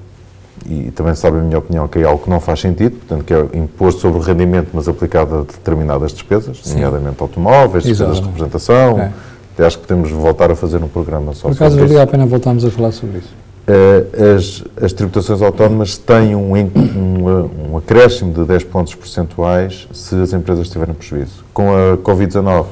e 0.65 0.91
também 0.91 1.13
sabe 1.13 1.37
a 1.37 1.41
minha 1.41 1.59
opinião 1.59 1.87
que 1.87 1.99
é 1.99 2.03
algo 2.03 2.23
que 2.23 2.29
não 2.29 2.39
faz 2.39 2.59
sentido, 2.59 2.95
portanto 2.97 3.23
que 3.23 3.33
é 3.33 3.57
imposto 3.57 4.01
sobre 4.01 4.19
o 4.19 4.21
rendimento, 4.21 4.69
mas 4.73 4.87
aplicado 4.87 5.35
a 5.35 5.41
determinadas 5.41 6.11
despesas, 6.11 6.59
Sim. 6.63 6.75
nomeadamente 6.75 7.21
automóveis, 7.21 7.83
despesas 7.83 8.17
de 8.19 8.23
representação. 8.25 8.99
É. 8.99 9.11
Até 9.53 9.65
acho 9.65 9.79
que 9.79 9.87
podemos 9.87 10.11
voltar 10.11 10.51
a 10.51 10.55
fazer 10.55 10.83
um 10.83 10.87
programa 10.87 11.33
só 11.33 11.47
Por 11.49 11.55
acaso, 11.55 11.77
valia 11.79 12.03
a 12.03 12.07
pena 12.07 12.25
voltarmos 12.25 12.63
a 12.63 12.69
falar 12.71 12.91
sobre 12.91 13.19
isso. 13.19 13.33
Uh, 13.67 14.37
as, 14.37 14.63
as, 14.81 14.93
tributações 14.93 15.41
autónomas 15.41 15.97
têm 15.97 16.33
um, 16.37 16.53
um, 16.55 17.71
um, 17.73 17.77
acréscimo 17.77 18.33
de 18.33 18.45
10 18.45 18.63
pontos 18.63 18.95
percentuais 18.95 19.89
se 19.91 20.15
as 20.15 20.31
empresas 20.31 20.69
tiverem 20.69 20.95
prejuízo. 20.95 21.43
Com 21.53 21.75
a 21.75 21.97
Covid-19, 21.97 22.67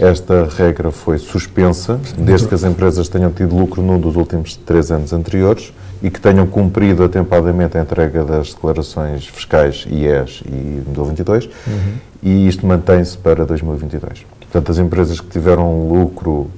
esta 0.00 0.48
regra 0.48 0.90
foi 0.90 1.18
suspensa, 1.18 2.00
desde 2.18 2.48
que 2.48 2.54
as 2.54 2.64
empresas 2.64 3.08
tenham 3.08 3.30
tido 3.30 3.56
lucro 3.56 3.80
num 3.80 4.00
dos 4.00 4.16
últimos 4.16 4.56
três 4.56 4.90
anos 4.90 5.12
anteriores 5.12 5.72
e 6.02 6.10
que 6.10 6.20
tenham 6.20 6.46
cumprido 6.48 7.04
atempadamente 7.04 7.78
a 7.78 7.82
entrega 7.82 8.24
das 8.24 8.52
declarações 8.52 9.26
fiscais 9.26 9.86
IES 9.88 10.42
e 10.46 10.82
2022, 10.88 11.44
uhum. 11.44 11.50
e 12.22 12.48
isto 12.48 12.66
mantém-se 12.66 13.16
para 13.16 13.46
2022. 13.46 14.26
Portanto, 14.40 14.72
as 14.72 14.78
empresas 14.78 15.20
que 15.20 15.28
tiveram 15.28 15.88
lucro 15.88 16.50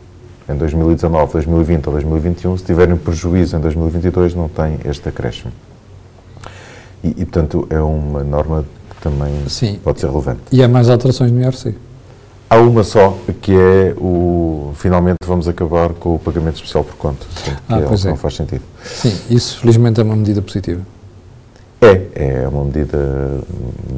em 0.48 0.54
2019, 0.54 1.32
2020 1.32 1.86
ou 1.86 1.92
2021, 1.92 2.56
se 2.58 2.64
tiverem 2.64 2.96
prejuízo 2.96 3.56
em 3.56 3.60
2022, 3.60 4.34
não 4.34 4.48
têm 4.48 4.78
este 4.84 5.08
acréscimo. 5.08 5.52
E, 7.02 7.08
e 7.08 7.24
portanto, 7.24 7.66
é 7.70 7.80
uma 7.80 8.22
norma 8.22 8.64
que 8.90 9.00
também 9.00 9.32
Sim. 9.48 9.78
pode 9.82 10.00
ser 10.00 10.08
relevante. 10.08 10.40
E 10.52 10.62
há 10.62 10.68
mais 10.68 10.88
alterações 10.88 11.32
no 11.32 11.40
IRC? 11.40 11.74
Há 12.48 12.58
uma 12.58 12.84
só, 12.84 13.18
que 13.42 13.52
é 13.52 13.92
o. 13.98 14.70
Finalmente 14.76 15.16
vamos 15.26 15.48
acabar 15.48 15.88
com 15.90 16.14
o 16.14 16.18
pagamento 16.18 16.56
especial 16.56 16.84
por 16.84 16.94
conta. 16.94 17.26
Ah, 17.68 17.80
é 17.80 17.82
pois 17.82 18.04
é. 18.04 18.10
não 18.10 18.16
faz 18.16 18.36
sentido. 18.36 18.62
Sim, 18.84 19.12
isso 19.28 19.58
felizmente 19.58 20.00
é 20.00 20.04
uma 20.04 20.14
medida 20.14 20.40
positiva. 20.40 20.80
É, 21.80 22.02
é 22.14 22.48
uma 22.48 22.64
medida 22.64 23.40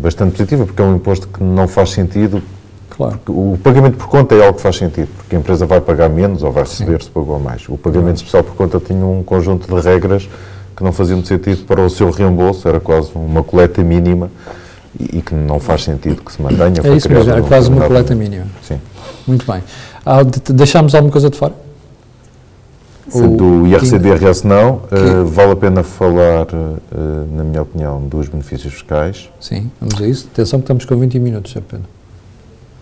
bastante 0.01 0.33
positiva, 0.33 0.65
porque 0.65 0.81
é 0.81 0.85
um 0.85 0.97
imposto 0.97 1.29
que 1.29 1.43
não 1.43 1.69
faz 1.69 1.91
sentido. 1.91 2.43
Claro. 2.91 3.21
O 3.29 3.59
pagamento 3.63 3.97
por 3.97 4.09
conta 4.09 4.35
é 4.35 4.45
algo 4.45 4.57
que 4.57 4.63
faz 4.63 4.77
sentido, 4.77 5.09
porque 5.17 5.37
a 5.37 5.39
empresa 5.39 5.67
vai 5.67 5.81
pagar 5.81 6.09
menos 6.09 6.43
ou 6.43 6.51
vai 6.51 6.65
receber 6.65 7.01
Sim. 7.01 7.07
se 7.07 7.11
pagou 7.11 7.39
mais. 7.39 7.69
O 7.69 7.77
pagamento 7.77 8.17
especial 8.17 8.43
por 8.43 8.55
conta 8.55 8.81
tinha 8.81 9.05
um 9.05 9.23
conjunto 9.23 9.73
de 9.73 9.81
regras 9.81 10.29
que 10.77 10.85
não 10.85 10.93
faziam 10.93 11.25
sentido 11.25 11.65
para 11.65 11.81
o 11.81 11.91
seu 11.91 12.11
reembolso, 12.11 12.69
era 12.69 12.81
quase 12.81 13.11
uma 13.15 13.43
coleta 13.43 13.83
mínima 13.83 14.31
e, 14.99 15.21
que 15.21 15.35
não 15.35 15.61
faz 15.61 15.85
sentido 15.85 16.23
que 16.23 16.33
se 16.33 16.41
mantenha. 16.41 16.81
É 16.85 16.97
isso 16.97 17.09
mesmo, 17.09 17.33
é 17.33 17.43
quase 17.43 17.69
uma 17.69 17.87
coleta 17.87 18.15
mínima. 18.15 18.47
Sim. 18.63 18.81
Muito 19.27 19.45
bem. 19.51 19.63
Ah, 20.05 20.21
deixámos 20.51 20.95
alguma 20.95 21.13
coisa 21.13 21.29
de 21.31 21.37
fora? 21.37 21.55
Sim. 23.09 23.37
Do 23.37 23.67
IRC 23.67 23.99
DRS 23.99 24.43
não, 24.43 24.83
uh, 24.93 25.25
vale 25.25 25.53
a 25.53 25.57
pena 25.57 25.83
falar, 25.83 26.47
uh, 26.53 27.37
na 27.37 27.43
minha 27.43 27.63
opinião, 27.63 28.03
dos 28.03 28.29
benefícios 28.29 28.73
fiscais. 28.75 29.31
Sim, 29.41 29.71
vamos 29.81 30.01
a 30.01 30.07
isso. 30.07 30.29
Atenção 30.33 30.61
que 30.61 30.65
estamos 30.65 30.85
com 30.85 30.97
20 30.97 31.19
minutos, 31.19 31.57
apenas. 31.57 31.87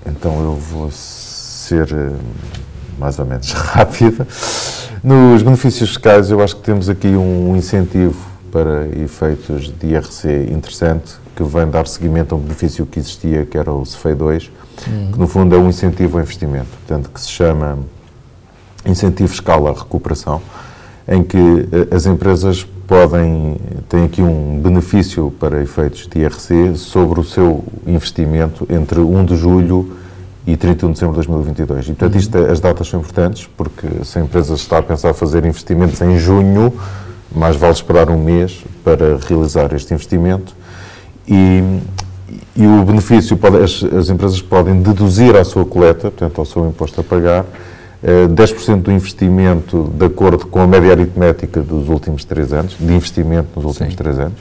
Então 0.07 0.43
eu 0.43 0.55
vou 0.55 0.91
ser 0.91 1.93
uh, 1.93 2.17
mais 2.99 3.19
ou 3.19 3.27
menos 3.27 3.53
rápida. 3.53 4.27
Nos 5.03 5.43
benefícios 5.43 5.91
fiscais 5.91 6.31
eu 6.31 6.41
acho 6.43 6.57
que 6.57 6.63
temos 6.63 6.89
aqui 6.89 7.09
um 7.09 7.57
incentivo 7.57 8.17
para 8.51 8.87
efeitos 8.99 9.71
de 9.71 9.89
IRC 9.89 10.51
interessante, 10.51 11.15
que 11.35 11.43
vem 11.43 11.69
dar 11.69 11.87
seguimento 11.87 12.35
a 12.35 12.39
um 12.39 12.41
benefício 12.41 12.87
que 12.87 12.99
existia, 12.99 13.45
que 13.45 13.59
era 13.59 13.71
o 13.71 13.83
CFEI 13.83 14.15
2, 14.15 14.51
uhum. 14.87 15.13
que 15.13 15.19
no 15.19 15.29
fundo 15.29 15.55
é 15.55 15.59
um 15.59 15.69
incentivo 15.69 16.17
ao 16.17 16.23
investimento, 16.23 16.67
portanto, 16.87 17.11
que 17.11 17.21
se 17.21 17.29
chama 17.29 17.79
incentivo 18.87 19.33
escala 19.33 19.73
recuperação, 19.73 20.41
em 21.07 21.23
que 21.23 21.37
eh, 21.37 21.95
as 21.95 22.07
empresas 22.07 22.67
podem, 22.87 23.57
têm 23.89 24.05
aqui 24.05 24.23
um 24.23 24.61
benefício 24.61 25.33
para 25.41 25.63
efeitos 25.63 26.07
de 26.07 26.21
IRC 26.21 26.77
sobre 26.77 27.21
o 27.21 27.25
seu 27.25 27.65
investimento 27.87 28.67
entre 28.71 29.01
1 29.01 29.25
de 29.25 29.37
julho 29.37 29.97
e 30.47 30.57
31 30.57 30.89
de 30.89 30.95
dezembro 30.95 31.21
de 31.21 31.27
2022. 31.27 31.85
E, 31.85 31.89
portanto, 31.89 32.17
isto, 32.17 32.39
é, 32.39 32.51
as 32.51 32.61
datas 32.61 32.89
são 32.89 33.01
importantes, 33.01 33.49
porque 33.57 33.87
se 34.05 34.19
a 34.19 34.23
empresa 34.23 34.55
está 34.55 34.79
a 34.79 34.83
pensar 34.83 35.13
fazer 35.13 35.45
investimentos 35.45 36.01
em 36.01 36.17
junho, 36.19 36.73
mais 37.35 37.57
vale 37.57 37.73
esperar 37.73 38.09
um 38.09 38.23
mês 38.23 38.65
para 38.85 39.19
realizar 39.29 39.75
este 39.75 39.93
investimento 39.93 40.55
e, 41.27 41.81
e 42.55 42.67
o 42.67 42.85
benefício, 42.85 43.37
pode, 43.37 43.57
as, 43.57 43.83
as, 43.83 44.09
empresas 44.09 44.41
podem 44.41 44.81
deduzir 44.81 45.35
à 45.37 45.45
sua 45.45 45.65
coleta, 45.65 46.11
portanto, 46.11 46.39
ao 46.39 46.45
seu 46.45 46.67
imposto 46.67 47.01
a 47.01 47.05
pagar, 47.05 47.45
10% 48.29 48.83
do 48.83 48.93
investimento 48.93 49.91
de 49.95 50.07
acordo 50.07 50.47
com 50.47 50.61
a 50.61 50.67
média 50.67 50.93
aritmética 50.93 51.61
dos 51.61 51.89
últimos 51.89 52.25
três 52.25 52.53
anos, 52.53 52.77
de 52.79 52.93
investimento 52.95 53.49
nos 53.57 53.65
últimos 53.65 53.93
Sim. 53.93 53.97
três 53.97 54.19
anos, 54.19 54.39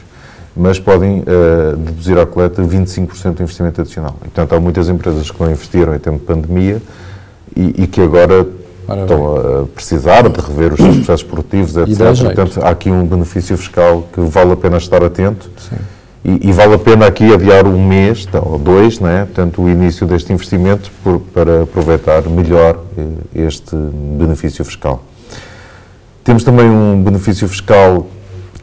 mas 0.56 0.80
podem 0.80 1.22
uh, 1.22 1.76
deduzir 1.76 2.18
à 2.18 2.26
coleta 2.26 2.62
25% 2.62 3.34
do 3.34 3.44
investimento 3.44 3.82
adicional. 3.82 4.16
E, 4.22 4.26
portanto, 4.26 4.54
há 4.54 4.60
muitas 4.60 4.88
empresas 4.88 5.32
que 5.32 5.42
não 5.42 5.50
investiram 5.50 5.96
em 5.96 6.00
tempo 6.00 6.20
de 6.20 6.26
pandemia 6.26 6.82
e, 7.56 7.84
e 7.84 7.88
que 7.88 8.02
agora 8.02 8.48
estão 8.88 9.64
a 9.64 9.66
precisar 9.66 10.30
de 10.30 10.40
rever 10.40 10.74
os 10.74 10.80
seus 10.80 10.96
processos 10.98 11.24
produtivos, 11.24 11.76
etc. 11.76 11.98
Portanto, 12.24 12.60
há 12.62 12.70
aqui 12.70 12.92
um 12.92 13.04
benefício 13.06 13.58
fiscal 13.58 14.08
que 14.14 14.22
vale 14.22 14.52
a 14.52 14.56
pena 14.56 14.78
estar 14.78 15.04
atento. 15.04 15.50
Sim 15.58 15.78
e, 16.28 16.50
e, 16.50 16.52
vale 16.52 16.74
a 16.74 16.80
pena 16.80 17.06
aqui 17.06 17.32
adiar 17.32 17.68
um 17.68 17.88
mês 17.88 18.26
então, 18.28 18.42
ou 18.44 18.58
dois, 18.58 19.00
né? 19.00 19.26
portanto, 19.26 19.62
o 19.62 19.70
início 19.70 20.08
deste 20.08 20.34
investimento 20.34 20.92
por, 21.04 21.20
para 21.20 21.62
aproveitar 21.62 22.24
melhor 22.24 22.80
eh, 22.98 23.04
este 23.46 23.76
benefício 23.76 24.66
fiscal. 24.66 25.04
Temos 26.24 26.44
também 26.44 26.68
um 26.68 27.00
benefício 27.04 27.48
fiscal 27.48 28.08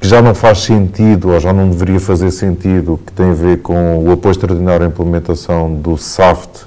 que 0.01 0.09
já 0.09 0.21
não 0.21 0.35
faz 0.35 0.59
sentido 0.59 1.31
ou 1.31 1.39
já 1.39 1.53
não 1.53 1.71
deveria 1.71 2.01
fazer 2.01 2.33
sentido, 2.33 2.99
que 3.07 3.13
tem 3.13 3.31
a 3.31 3.35
ver 3.35 3.59
com 3.59 4.05
o 4.05 4.11
apoio 4.11 4.33
extraordinário 4.33 4.85
à 4.85 4.89
implementação 4.89 5.73
do 5.73 5.97
SAFT 5.97 6.65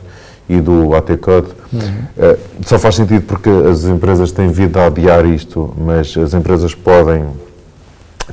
e 0.48 0.62
do 0.62 0.96
AT-Code. 0.96 1.48
Uhum. 1.74 1.80
Uh, 2.16 2.38
só 2.66 2.80
faz 2.80 2.96
sentido 2.96 3.24
porque 3.24 3.50
as 3.50 3.84
empresas 3.84 4.32
têm 4.32 4.48
vindo 4.48 4.80
a 4.80 4.86
adiar 4.86 5.26
isto, 5.26 5.74
mas 5.78 6.16
as 6.16 6.34
empresas 6.34 6.74
podem 6.74 7.26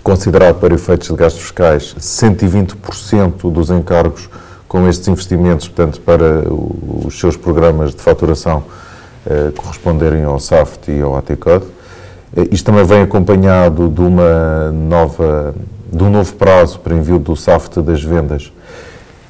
considerar 0.02 0.54
para 0.54 0.74
efeitos 0.74 1.08
de 1.08 1.14
gastos 1.14 1.42
fiscais 1.42 1.94
120% 1.98 3.50
dos 3.50 3.70
encargos 3.70 4.28
com 4.66 4.88
estes 4.88 5.06
investimentos, 5.08 5.68
portanto, 5.68 6.00
para 6.00 6.44
os 7.06 7.18
seus 7.18 7.36
programas 7.36 7.94
de 7.94 8.00
faturação 8.00 8.64
eh, 9.26 9.52
corresponderem 9.56 10.24
ao 10.24 10.40
SAFT 10.40 10.90
e 10.90 11.00
ao 11.02 11.16
ATCOD. 11.16 11.64
Eh, 12.36 12.48
isto 12.50 12.64
também 12.64 12.84
vem 12.84 13.02
acompanhado 13.02 13.88
de, 13.88 14.00
uma 14.00 14.72
nova, 14.72 15.54
de 15.92 16.02
um 16.02 16.10
novo 16.10 16.34
prazo 16.34 16.80
para 16.80 16.94
envio 16.94 17.18
do 17.18 17.36
SAFT 17.36 17.82
das 17.82 18.02
vendas, 18.02 18.50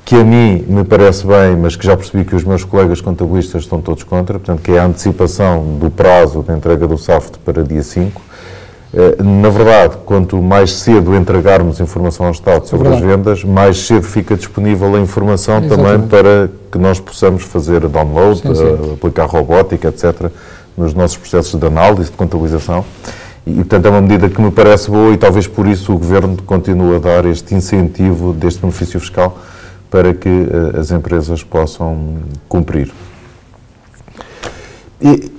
que 0.05 0.15
a 0.15 0.25
mim 0.25 0.65
me 0.69 0.85
parece 0.85 1.27
bem, 1.27 1.57
mas 1.57 1.77
que 1.77 1.85
já 1.85 1.97
percebi 1.97 2.25
que 2.25 2.35
os 2.35 2.45
meus 2.45 2.65
colegas 2.65 3.01
contabilistas 3.01 3.65
estão 3.65 3.81
todos 3.81 4.03
contra, 4.05 4.39
portanto, 4.39 4.63
que 4.63 4.73
é 4.73 4.79
a 4.79 4.85
antecipação 4.85 5.77
do 5.79 5.91
prazo 5.91 6.43
de 6.43 6.53
entrega 6.55 6.87
do 6.87 6.97
SAFT 6.97 7.39
para 7.41 7.63
dia 7.65 7.83
5 7.83 8.19
eh, 8.19 8.32
na 9.23 9.49
verdade, 9.49 9.97
quanto 10.05 10.37
mais 10.43 10.73
cedo 10.75 11.17
entregarmos 11.17 11.81
informação 11.81 12.27
ao 12.27 12.33
Estado 12.33 12.67
sobre 12.67 12.89
é 12.89 12.95
as 12.95 13.01
vendas, 13.01 13.43
mais 13.43 13.87
cedo 13.87 14.03
fica 14.03 14.37
disponível 14.37 14.95
a 14.95 15.01
informação 15.01 15.65
Exatamente. 15.65 15.93
também 15.93 16.09
para 16.09 16.51
que 16.71 16.77
nós 16.77 17.01
possamos 17.01 17.43
fazer 17.43 17.89
download, 17.89 18.41
sim, 18.41 18.55
sim. 18.55 18.65
Eh, 18.65 18.95
aplicar 18.95 19.25
robótica, 19.25 19.89
etc., 19.89 20.31
nos 20.77 20.93
nossos 20.93 21.17
processos 21.17 21.59
de 21.59 21.67
análise, 21.67 22.11
de 22.11 22.17
contabilização. 22.17 22.85
E, 23.47 23.55
portanto, 23.55 23.87
é 23.87 23.91
uma 23.91 24.01
medida 24.01 24.29
que 24.29 24.41
me 24.41 24.51
parece 24.51 24.91
boa 24.91 25.13
e 25.13 25.17
talvez 25.17 25.47
por 25.47 25.67
isso 25.67 25.93
o 25.93 25.99
Governo 25.99 26.37
continue 26.45 26.97
a 26.97 26.99
dar 26.99 27.25
este 27.25 27.55
incentivo 27.55 28.33
deste 28.33 28.61
benefício 28.61 29.01
fiscal 29.01 29.39
para 29.91 30.15
que 30.15 30.29
uh, 30.29 30.79
as 30.79 30.91
empresas 30.91 31.43
possam 31.43 32.19
cumprir. 32.49 32.93
E, 35.01 35.32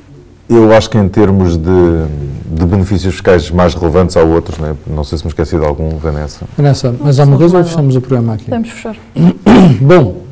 eu 0.50 0.72
acho 0.74 0.90
que 0.90 0.98
em 0.98 1.08
termos 1.08 1.58
de, 1.58 2.06
de 2.52 2.66
benefícios 2.66 3.14
fiscais 3.14 3.50
mais 3.50 3.74
relevantes 3.74 4.18
há 4.18 4.24
outros, 4.24 4.58
né? 4.58 4.76
não 4.88 5.04
sei 5.04 5.18
se 5.18 5.24
me 5.24 5.30
esqueci 5.30 5.58
de 5.58 5.66
algum, 5.66 5.90
Vanessa. 5.98 6.46
Vanessa, 6.58 6.94
mas 7.00 7.20
há 7.20 7.24
uma 7.24 7.38
coisa 7.38 7.58
ou 7.58 7.64
fechamos 7.64 7.96
o 7.96 8.02
programa 8.02 8.34
aqui? 8.34 8.46
Podemos 8.46 8.70
fechar. 8.70 8.96
Bom, 9.82 10.24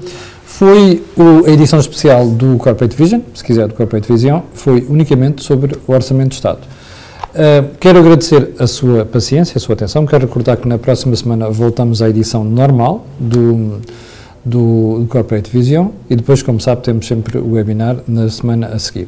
foi 0.46 1.04
o, 1.18 1.48
a 1.48 1.50
edição 1.50 1.80
especial 1.80 2.28
do 2.28 2.58
Corporate 2.58 2.96
Vision, 2.96 3.22
se 3.34 3.44
quiser, 3.44 3.68
do 3.68 3.74
Corporate 3.74 4.08
Vision, 4.12 4.42
foi 4.54 4.86
unicamente 4.88 5.44
sobre 5.44 5.76
o 5.88 5.92
Orçamento 5.92 6.30
de 6.30 6.36
Estado. 6.36 6.60
Uh, 7.32 7.70
quero 7.80 8.00
agradecer 8.00 8.52
a 8.60 8.68
sua 8.68 9.06
paciência, 9.06 9.58
a 9.58 9.60
sua 9.60 9.74
atenção. 9.74 10.06
Quero 10.06 10.28
recordar 10.28 10.58
que 10.58 10.68
na 10.68 10.78
próxima 10.78 11.16
semana 11.16 11.50
voltamos 11.50 12.02
à 12.02 12.10
edição 12.10 12.44
normal 12.44 13.08
do, 13.18 13.80
do, 14.44 15.00
do 15.00 15.08
Corporate 15.08 15.50
Vision 15.50 15.88
e 16.10 16.16
depois, 16.16 16.44
como 16.44 16.60
sabe, 16.60 16.84
temos 16.84 17.08
sempre 17.08 17.38
o 17.38 17.54
webinar 17.54 17.98
na 18.06 18.30
semana 18.30 18.68
a 18.68 18.78
seguir. 18.80 19.08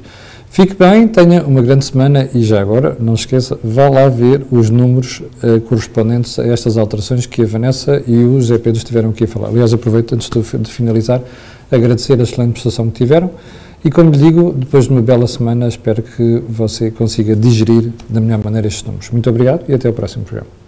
Fique 0.54 0.76
bem, 0.76 1.08
tenha 1.08 1.44
uma 1.44 1.64
grande 1.64 1.84
semana 1.84 2.30
e 2.32 2.44
já 2.44 2.62
agora, 2.62 2.96
não 3.00 3.16
esqueça, 3.16 3.58
vá 3.64 3.90
lá 3.90 4.08
ver 4.08 4.46
os 4.52 4.70
números 4.70 5.24
uh, 5.42 5.60
correspondentes 5.62 6.38
a 6.38 6.46
estas 6.46 6.78
alterações 6.78 7.26
que 7.26 7.42
a 7.42 7.46
Vanessa 7.48 8.04
e 8.06 8.18
o 8.18 8.40
Zé 8.40 8.60
Pedro 8.60 8.78
estiveram 8.78 9.10
aqui 9.10 9.24
a 9.24 9.28
falar. 9.28 9.48
Aliás, 9.48 9.74
aproveito 9.74 10.14
antes 10.14 10.30
de 10.30 10.72
finalizar, 10.72 11.24
agradecer 11.72 12.20
a 12.20 12.22
excelente 12.22 12.52
prestação 12.52 12.88
que 12.92 13.00
tiveram 13.00 13.32
e, 13.84 13.90
como 13.90 14.12
lhe 14.12 14.18
digo, 14.20 14.54
depois 14.56 14.84
de 14.86 14.92
uma 14.92 15.02
bela 15.02 15.26
semana, 15.26 15.68
espero 15.68 16.04
que 16.04 16.44
você 16.48 16.92
consiga 16.92 17.36
digerir 17.36 17.92
da 18.08 18.22
melhor 18.22 18.44
maneira 18.44 18.68
estes 18.68 18.84
números. 18.84 19.10
Muito 19.10 19.28
obrigado 19.32 19.64
e 19.68 19.74
até 19.74 19.88
ao 19.88 19.94
próximo 19.96 20.24
programa. 20.24 20.63